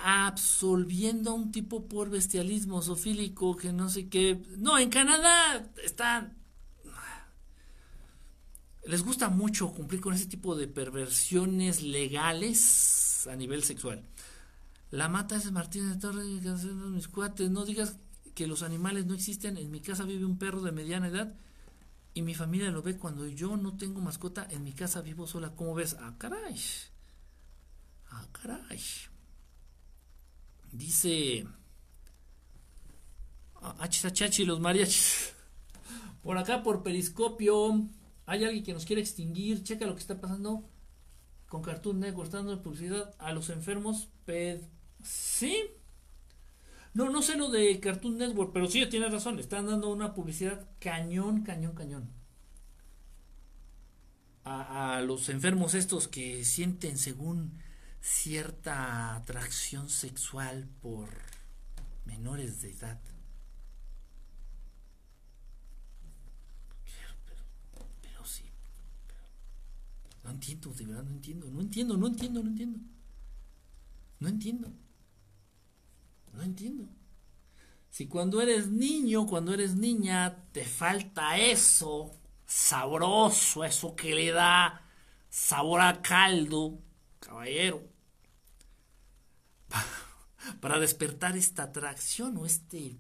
[0.05, 4.43] absolviendo a un tipo por bestialismo zoofílico que no sé qué.
[4.59, 6.37] No, en Canadá están...
[8.85, 14.05] Les gusta mucho cumplir con ese tipo de perversiones legales a nivel sexual.
[14.91, 17.51] La mata es Martínez de Torres, mis cuates.
[17.51, 17.97] No digas
[18.35, 19.57] que los animales no existen.
[19.57, 21.35] En mi casa vive un perro de mediana edad
[22.15, 24.47] y mi familia lo ve cuando yo no tengo mascota.
[24.51, 25.57] En mi casa vivo sola.
[25.57, 25.97] ¿Cómo ves?
[25.99, 26.57] Ah, caray.
[28.11, 28.81] Ah, caray.
[30.73, 31.47] Dice.
[33.55, 35.35] Ah, chachi los mariachis.
[36.23, 37.87] Por acá, por periscopio.
[38.27, 39.63] Hay alguien que nos quiere extinguir.
[39.63, 40.69] Checa lo que está pasando
[41.49, 42.31] con Cartoon Network.
[42.31, 44.09] Dando publicidad a los enfermos.
[44.25, 44.63] Ped.
[45.03, 45.71] Sí.
[46.97, 49.39] No, no sé lo de Cartoon Network, pero sí, tiene razón.
[49.39, 52.09] Están dando una publicidad cañón, cañón, cañón.
[54.45, 57.59] A, los enfermos estos que sienten según
[58.07, 61.09] cierta atracción sexual por
[62.05, 63.01] menores de edad.
[66.85, 67.15] Pero,
[68.01, 68.45] pero, sí.
[70.23, 71.51] no entiendo, de verdad no entiendo.
[71.51, 72.79] No entiendo, no entiendo, no entiendo.
[74.21, 74.73] No entiendo.
[76.33, 76.89] No entiendo.
[77.91, 82.13] Si cuando eres niño, cuando eres niña, te falta eso
[82.47, 84.83] sabroso, eso que le da
[85.29, 86.79] sabor a caldo,
[87.19, 87.96] caballero,
[90.61, 92.99] para despertar esta atracción o este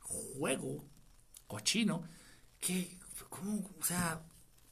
[0.00, 0.84] juego
[1.46, 2.02] cochino,
[2.58, 2.98] que,
[3.28, 3.70] ¿cómo?
[3.80, 4.24] O sea,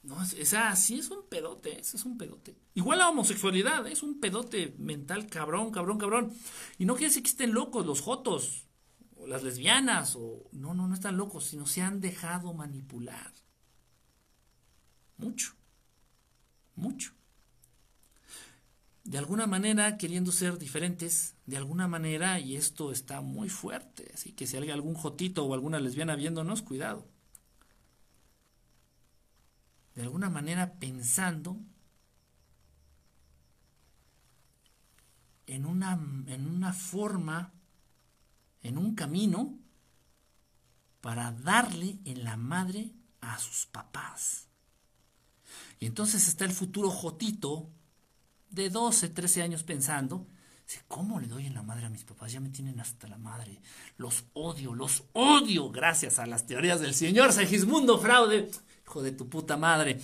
[0.03, 2.55] no, sí es un pedote, eso es un pedote.
[2.73, 6.33] Igual la homosexualidad, es un pedote mental cabrón, cabrón, cabrón.
[6.79, 8.67] Y no quiere decir que estén locos los jotos,
[9.15, 10.49] o las lesbianas, o...
[10.51, 13.31] No, no, no están locos, sino se han dejado manipular.
[15.17, 15.53] Mucho,
[16.75, 17.13] mucho.
[19.11, 24.31] De alguna manera, queriendo ser diferentes, de alguna manera, y esto está muy fuerte, así
[24.31, 27.05] que si hay algún jotito o alguna lesbiana viéndonos, cuidado
[29.95, 31.57] de alguna manera pensando
[35.47, 35.93] en una,
[36.27, 37.53] en una forma,
[38.63, 39.59] en un camino
[41.01, 44.47] para darle en la madre a sus papás.
[45.79, 47.69] Y entonces está el futuro Jotito
[48.51, 50.27] de 12, 13 años pensando,
[50.87, 52.31] ¿cómo le doy en la madre a mis papás?
[52.31, 53.61] Ya me tienen hasta la madre.
[53.97, 58.49] Los odio, los odio gracias a las teorías del señor Segismundo Fraude
[58.91, 59.99] hijo de tu puta madre.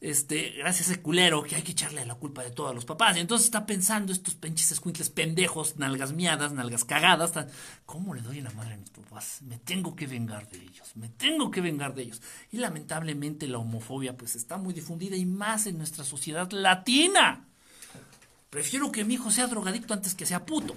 [0.00, 3.16] Este, gracias a ese culero que hay que echarle la culpa de todos los papás.
[3.16, 7.32] Y entonces está pensando estos pinches escuincles pendejos, nalgas miadas, nalgas cagadas.
[7.84, 9.42] ¿Cómo le doy la madre a mis papás?
[9.42, 12.22] Me tengo que vengar de ellos, me tengo que vengar de ellos.
[12.52, 17.48] Y lamentablemente la homofobia pues está muy difundida y más en nuestra sociedad latina.
[18.50, 20.74] Prefiero que mi hijo sea drogadicto antes que sea puto.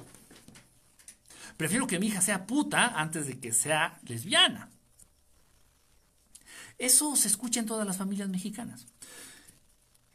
[1.58, 4.70] Prefiero que mi hija sea puta antes de que sea lesbiana.
[6.78, 8.88] Eso se escucha en todas las familias mexicanas.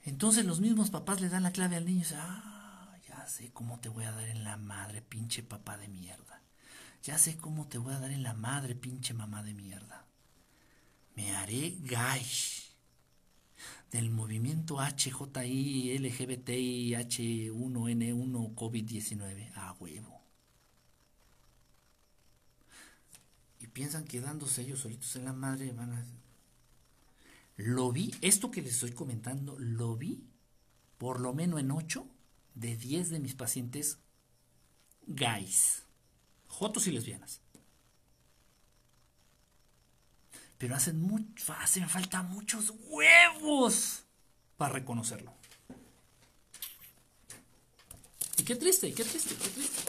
[0.04, 3.50] Entonces los mismos papás le dan la clave al niño y dicen, ah, ya sé
[3.52, 6.42] cómo te voy a dar en la madre, pinche papá de mierda.
[7.02, 10.04] Ya sé cómo te voy a dar en la madre, pinche mamá de mierda.
[11.14, 12.26] Me haré gay
[13.96, 19.52] del movimiento HJI, LGBTI, H1N1, COVID-19.
[19.54, 20.20] A huevo.
[23.58, 26.04] Y piensan que dándose ellos solitos en la madre van a
[27.56, 30.22] lo vi, esto que les estoy comentando, lo vi
[30.98, 32.06] por lo menos en 8
[32.54, 33.98] de 10 de mis pacientes
[35.06, 35.84] gays,
[36.48, 37.40] jotos y lesbianas.
[40.58, 44.04] Pero hacen mucho, hacen falta muchos huevos
[44.56, 45.32] para reconocerlo.
[48.38, 49.82] Y qué triste, qué triste, qué triste.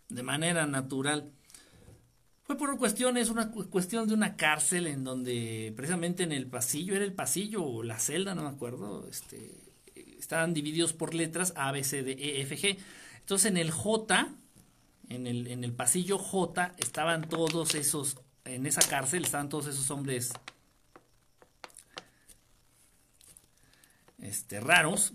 [0.10, 1.32] de manera natural.
[2.44, 7.04] Fue por cuestiones, una cuestión de una cárcel en donde precisamente en el pasillo, era
[7.04, 9.52] el pasillo o la celda, no me acuerdo, este,
[10.20, 12.78] estaban divididos por letras A, B, C, D, E, F, G.
[13.20, 14.30] Entonces en el J,
[15.10, 19.90] en el, en el pasillo J, estaban todos esos, en esa cárcel estaban todos esos
[19.92, 20.32] hombres
[24.20, 25.14] este, raros.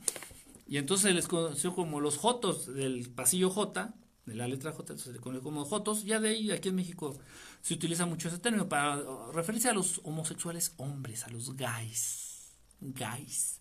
[0.67, 3.95] Y entonces se les conoció como los Jotos del pasillo J,
[4.27, 6.05] de la letra J, se le conoce como Jotos.
[6.05, 7.19] Ya de ahí, aquí en México,
[7.61, 9.03] se utiliza mucho ese término para
[9.33, 12.53] referirse a los homosexuales hombres, a los gays.
[12.81, 13.61] Gays.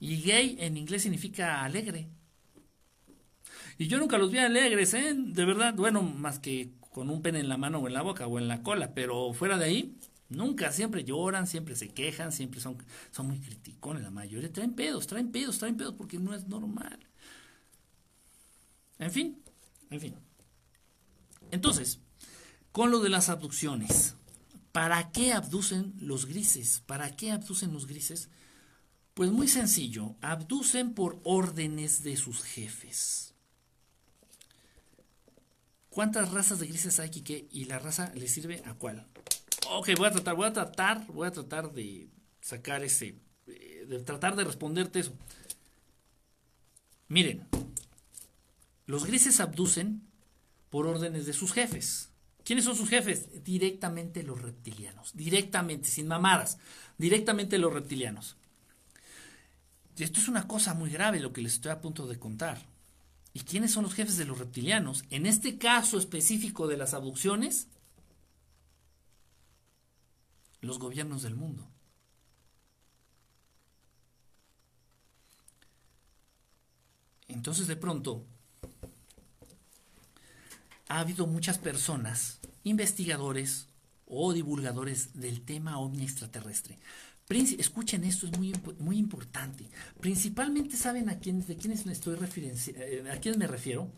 [0.00, 2.08] Y gay en inglés significa alegre.
[3.78, 5.14] Y yo nunca los vi alegres, ¿eh?
[5.16, 8.26] De verdad, bueno, más que con un pene en la mano o en la boca
[8.26, 9.96] o en la cola, pero fuera de ahí,
[10.30, 12.76] nunca, siempre lloran, siempre se quejan, siempre son,
[13.12, 16.98] son muy criticones, la mayoría traen pedos, traen pedos, traen pedos porque no es normal.
[18.98, 19.40] En fin,
[19.90, 20.14] en fin.
[21.52, 22.00] Entonces,
[22.72, 24.16] con lo de las abducciones,
[24.72, 26.82] ¿para qué abducen los grises?
[26.84, 28.28] ¿Para qué abducen los grises?
[29.14, 33.27] Pues muy sencillo, abducen por órdenes de sus jefes.
[35.98, 37.48] ¿Cuántas razas de grises hay, Kike?
[37.50, 39.04] ¿Y la raza le sirve a cuál?
[39.68, 42.08] Ok, voy a tratar, voy a tratar, voy a tratar de
[42.40, 43.16] sacar ese,
[43.48, 45.12] eh, de tratar de responderte eso.
[47.08, 47.48] Miren,
[48.86, 50.08] los grises abducen
[50.70, 52.12] por órdenes de sus jefes.
[52.44, 53.42] ¿Quiénes son sus jefes?
[53.42, 55.16] Directamente los reptilianos.
[55.16, 56.58] Directamente, sin mamadas.
[56.96, 58.36] Directamente los reptilianos.
[59.96, 62.77] Y esto es una cosa muy grave lo que les estoy a punto de contar.
[63.38, 65.04] ¿Y quiénes son los jefes de los reptilianos?
[65.10, 67.68] En este caso específico de las abducciones,
[70.60, 71.70] los gobiernos del mundo.
[77.28, 78.26] Entonces de pronto
[80.88, 83.68] ha habido muchas personas, investigadores
[84.08, 86.76] o divulgadores del tema ovni extraterrestre.
[87.30, 89.68] Escuchen esto, es muy, muy importante.
[90.00, 93.92] Principalmente saben a quién, de quiénes me estoy eh, a quiénes me refiero.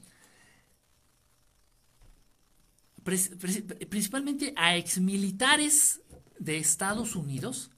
[3.02, 6.00] principalmente a exmilitares
[6.38, 7.70] de Estados Unidos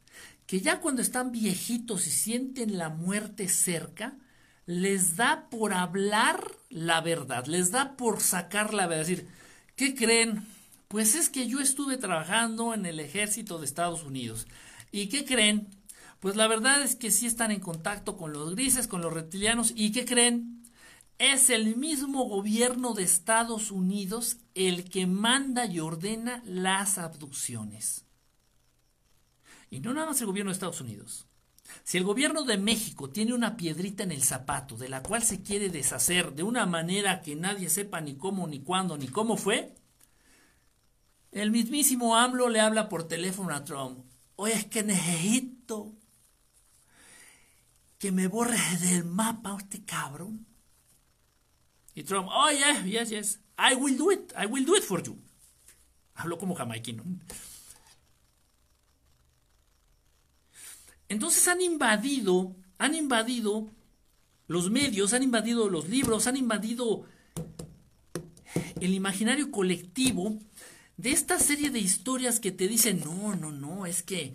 [0.47, 4.17] que ya cuando están viejitos y sienten la muerte cerca,
[4.67, 9.03] les da por hablar la verdad, les da por sacar la verdad.
[9.03, 9.29] Es decir,
[9.77, 10.47] ¿qué creen?
[10.89, 14.47] Pues es que yo estuve trabajando en el ejército de Estados Unidos.
[14.93, 15.69] ¿Y qué creen?
[16.21, 19.73] Pues la verdad es que sí están en contacto con los grises, con los reptilianos.
[19.75, 20.63] ¿Y qué creen?
[21.19, 28.05] Es el mismo gobierno de Estados Unidos el que manda y ordena las abducciones.
[29.71, 31.27] Y no nada más el gobierno de Estados Unidos.
[31.85, 35.43] Si el gobierno de México tiene una piedrita en el zapato de la cual se
[35.43, 39.75] quiere deshacer de una manera que nadie sepa ni cómo, ni cuándo, ni cómo fue,
[41.33, 44.12] El mismísimo AMLO le habla por teléfono a Trump.
[44.37, 45.93] Oye, es que necesito
[47.99, 50.47] que me borres del mapa este cabrón.
[51.95, 55.03] Y Trump, oh yeah, yes, yes, I will do it, I will do it for
[55.03, 55.17] you.
[56.15, 57.05] Habló como jamaiquino.
[61.09, 63.71] Entonces han invadido, han invadido
[64.49, 67.05] los medios, han invadido los libros, han invadido
[68.81, 70.39] el imaginario colectivo
[71.03, 74.35] de esta serie de historias que te dicen, no, no, no, es que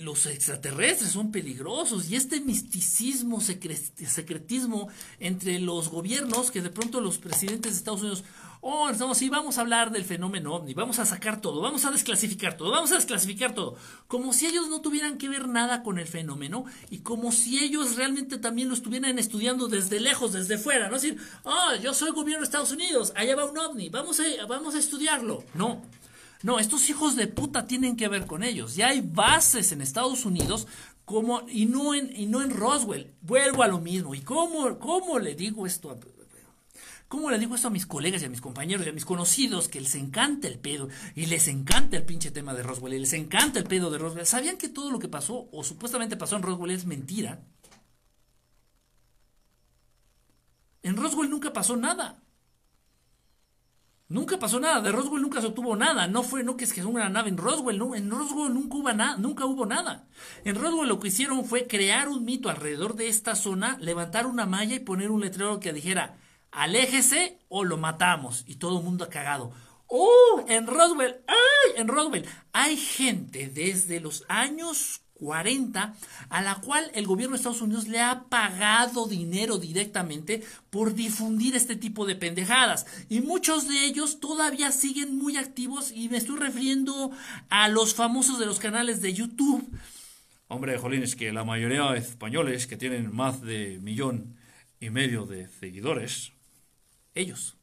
[0.00, 4.88] los extraterrestres son peligrosos y este misticismo, secretismo
[5.20, 8.24] entre los gobiernos que de pronto los presidentes de Estados Unidos,
[8.60, 11.90] oh, no, sí, vamos a hablar del fenómeno ovni, vamos a sacar todo, vamos a
[11.90, 13.76] desclasificar todo, vamos a desclasificar todo,
[14.06, 17.96] como si ellos no tuvieran que ver nada con el fenómeno y como si ellos
[17.96, 22.10] realmente también lo estuvieran estudiando desde lejos, desde fuera, no es decir, oh, yo soy
[22.10, 25.82] gobierno de Estados Unidos, allá va un ovni, vamos a, vamos a estudiarlo, no.
[26.42, 28.76] No, estos hijos de puta tienen que ver con ellos.
[28.76, 30.66] Ya hay bases en Estados Unidos
[31.04, 33.14] como, y, no en, y no en Roswell.
[33.22, 34.14] Vuelvo a lo mismo.
[34.14, 35.98] ¿Y cómo, cómo le digo esto a,
[37.08, 39.68] ¿Cómo le digo esto a mis colegas y a mis compañeros y a mis conocidos
[39.68, 43.14] que les encanta el pedo y les encanta el pinche tema de Roswell y les
[43.14, 44.26] encanta el pedo de Roswell?
[44.26, 47.40] ¿Sabían que todo lo que pasó o supuestamente pasó en Roswell es mentira?
[50.82, 52.22] En Roswell nunca pasó nada.
[54.10, 56.82] Nunca pasó nada, de Roswell nunca se obtuvo nada, no fue, no que es que
[56.82, 60.06] una nave en Roswell, no, en Roswell nunca hubo, nada, nunca hubo nada.
[60.44, 64.46] En Roswell lo que hicieron fue crear un mito alrededor de esta zona, levantar una
[64.46, 66.16] malla y poner un letrero que dijera,
[66.50, 68.44] aléjese o lo matamos.
[68.46, 69.52] Y todo el mundo ha cagado.
[69.88, 70.42] ¡Oh!
[70.48, 71.72] En Roswell, ¡ay!
[71.76, 75.94] En Roswell hay gente desde los años 40,
[76.28, 81.56] a la cual el gobierno de Estados Unidos le ha pagado dinero directamente por difundir
[81.56, 82.86] este tipo de pendejadas.
[83.08, 87.10] Y muchos de ellos todavía siguen muy activos y me estoy refiriendo
[87.50, 89.68] a los famosos de los canales de YouTube.
[90.48, 94.36] Hombre, Jolín, es que la mayoría de españoles que tienen más de millón
[94.80, 96.32] y medio de seguidores,
[97.14, 97.56] ellos.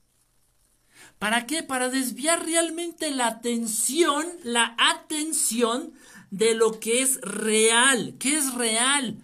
[1.17, 1.63] ¿Para qué?
[1.63, 5.93] Para desviar realmente la atención, la atención
[6.31, 8.15] de lo que es real.
[8.19, 9.17] ¿Qué es real?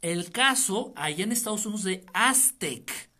[0.00, 3.12] El caso allá en Estados Unidos de Aztec.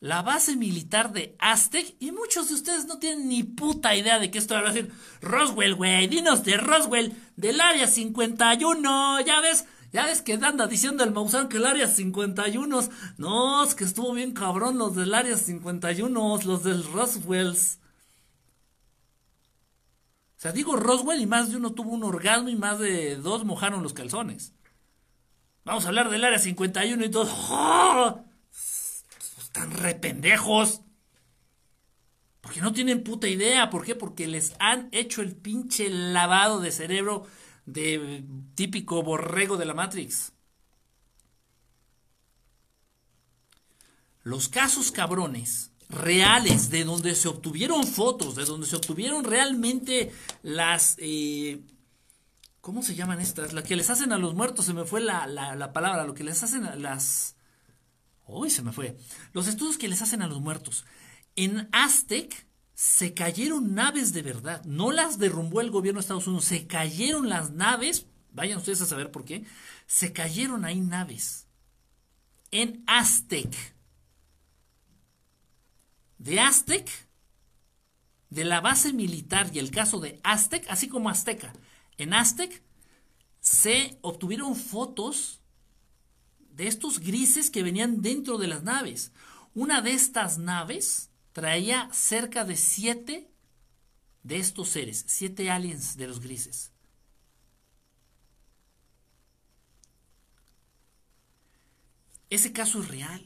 [0.00, 1.96] La base militar de Aztec.
[1.98, 4.92] Y muchos de ustedes no tienen ni puta idea de qué estoy hablando.
[5.20, 6.06] Roswell, güey.
[6.06, 7.14] Dinos de Roswell.
[7.36, 9.20] Del área 51.
[9.20, 9.64] Ya ves.
[9.92, 12.80] Ya ves que anda diciendo el Maussan que el área 51.
[13.16, 16.40] No, es que estuvo bien cabrón los del área 51.
[16.44, 17.78] Los del Roswells.
[20.36, 23.44] O sea, digo Roswell y más de uno tuvo un orgasmo y más de dos
[23.44, 24.52] mojaron los calzones.
[25.64, 27.30] Vamos a hablar del área 51 y todos.
[27.50, 28.24] ¡Oh!
[29.38, 30.82] Están rependejos.
[32.42, 33.70] Porque no tienen puta idea.
[33.70, 33.94] ¿Por qué?
[33.94, 37.26] Porque les han hecho el pinche lavado de cerebro
[37.64, 38.24] de
[38.54, 40.32] típico borrego de la Matrix.
[44.22, 50.12] Los casos cabrones reales, de donde se obtuvieron fotos, de donde se obtuvieron realmente
[50.42, 50.96] las...
[50.98, 51.60] Eh,
[52.60, 53.52] ¿Cómo se llaman estas?
[53.52, 56.24] La que les hacen a los muertos, se me fue la, la, palabra, lo que
[56.24, 57.36] les hacen a las...
[58.26, 58.96] Uy, se me fue.
[59.32, 60.84] Los estudios que les hacen a los muertos.
[61.36, 66.44] En Aztec se cayeron naves de verdad, no las derrumbó el gobierno de Estados Unidos,
[66.44, 69.44] se cayeron las naves, vayan ustedes a saber por qué,
[69.86, 71.46] se cayeron ahí naves.
[72.50, 73.75] En Aztec
[76.26, 76.90] de Aztec,
[78.30, 81.52] de la base militar y el caso de Aztec, así como Azteca.
[81.98, 82.62] En Aztec
[83.40, 85.40] se obtuvieron fotos
[86.50, 89.12] de estos grises que venían dentro de las naves.
[89.54, 93.30] Una de estas naves traía cerca de siete
[94.24, 96.72] de estos seres, siete aliens de los grises.
[102.30, 103.24] Ese caso es real.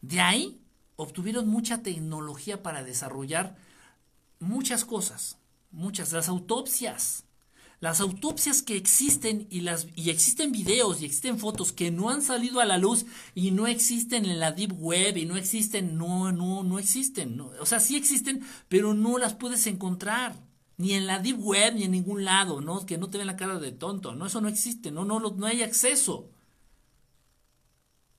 [0.00, 0.59] De ahí
[1.00, 3.56] obtuvieron mucha tecnología para desarrollar
[4.38, 5.38] muchas cosas,
[5.70, 7.24] muchas, las autopsias.
[7.80, 12.20] Las autopsias que existen y, las, y existen videos y existen fotos que no han
[12.20, 16.30] salido a la luz y no existen en la deep web y no existen, no,
[16.30, 17.40] no, no existen.
[17.40, 20.36] o sea, sí existen, pero no las puedes encontrar.
[20.76, 22.84] Ni en la deep web ni en ningún lado, ¿no?
[22.84, 24.26] Que no te ven la cara de tonto, ¿no?
[24.26, 26.28] Eso no existe, no, no, no hay acceso.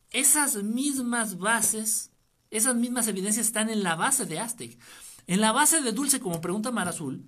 [0.09, 2.10] Esas mismas bases
[2.51, 4.77] esas mismas evidencias están en la base de Aztec.
[5.25, 7.25] En la base de Dulce, como pregunta Mar Azul,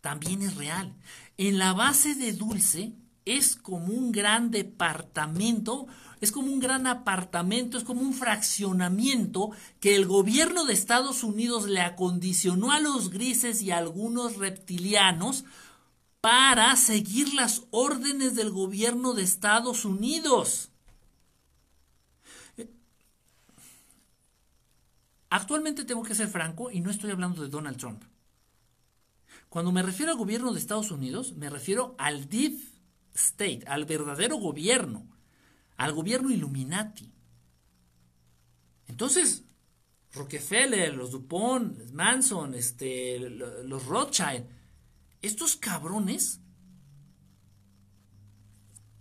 [0.00, 0.96] también es real.
[1.36, 5.86] En la base de Dulce es como un gran departamento,
[6.20, 11.68] es como un gran apartamento, es como un fraccionamiento que el gobierno de Estados Unidos
[11.68, 15.44] le acondicionó a los grises y a algunos reptilianos
[16.20, 20.71] para seguir las órdenes del gobierno de Estados Unidos.
[25.34, 28.04] Actualmente tengo que ser franco y no estoy hablando de Donald Trump.
[29.48, 32.60] Cuando me refiero al gobierno de Estados Unidos, me refiero al deep
[33.14, 35.06] state, al verdadero gobierno,
[35.78, 37.10] al gobierno Illuminati.
[38.88, 39.44] Entonces,
[40.12, 44.44] Rockefeller, los Dupont, Manson, este, los Rothschild,
[45.22, 46.42] estos cabrones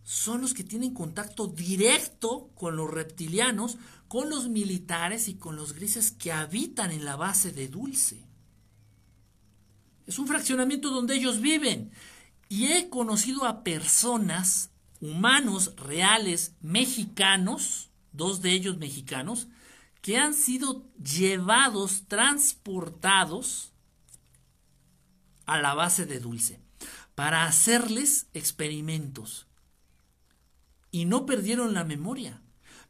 [0.03, 3.77] son los que tienen contacto directo con los reptilianos,
[4.11, 8.27] con los militares y con los grises que habitan en la base de Dulce.
[10.05, 11.93] Es un fraccionamiento donde ellos viven.
[12.49, 19.47] Y he conocido a personas, humanos reales, mexicanos, dos de ellos mexicanos,
[20.01, 23.71] que han sido llevados, transportados
[25.45, 26.59] a la base de Dulce
[27.15, 29.47] para hacerles experimentos
[30.91, 32.41] y no perdieron la memoria.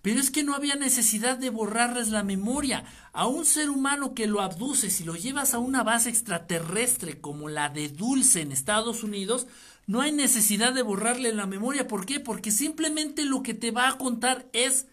[0.01, 2.83] Pero es que no había necesidad de borrarles la memoria.
[3.13, 7.49] A un ser humano que lo abduces y lo llevas a una base extraterrestre como
[7.49, 9.47] la de Dulce en Estados Unidos,
[9.85, 11.87] no hay necesidad de borrarle la memoria.
[11.87, 12.19] ¿Por qué?
[12.19, 14.87] Porque simplemente lo que te va a contar es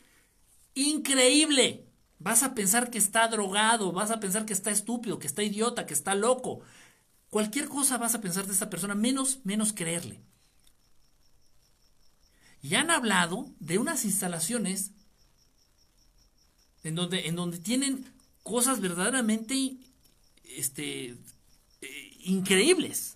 [0.74, 1.86] increíble.
[2.18, 5.86] Vas a pensar que está drogado, vas a pensar que está estúpido, que está idiota,
[5.86, 6.60] que está loco.
[7.30, 10.20] Cualquier cosa vas a pensar de esa persona, menos, menos creerle.
[12.60, 14.92] Y han hablado de unas instalaciones
[16.88, 18.04] en donde, en donde tienen
[18.42, 19.76] cosas verdaderamente
[20.56, 21.14] este,
[21.82, 23.14] eh, increíbles.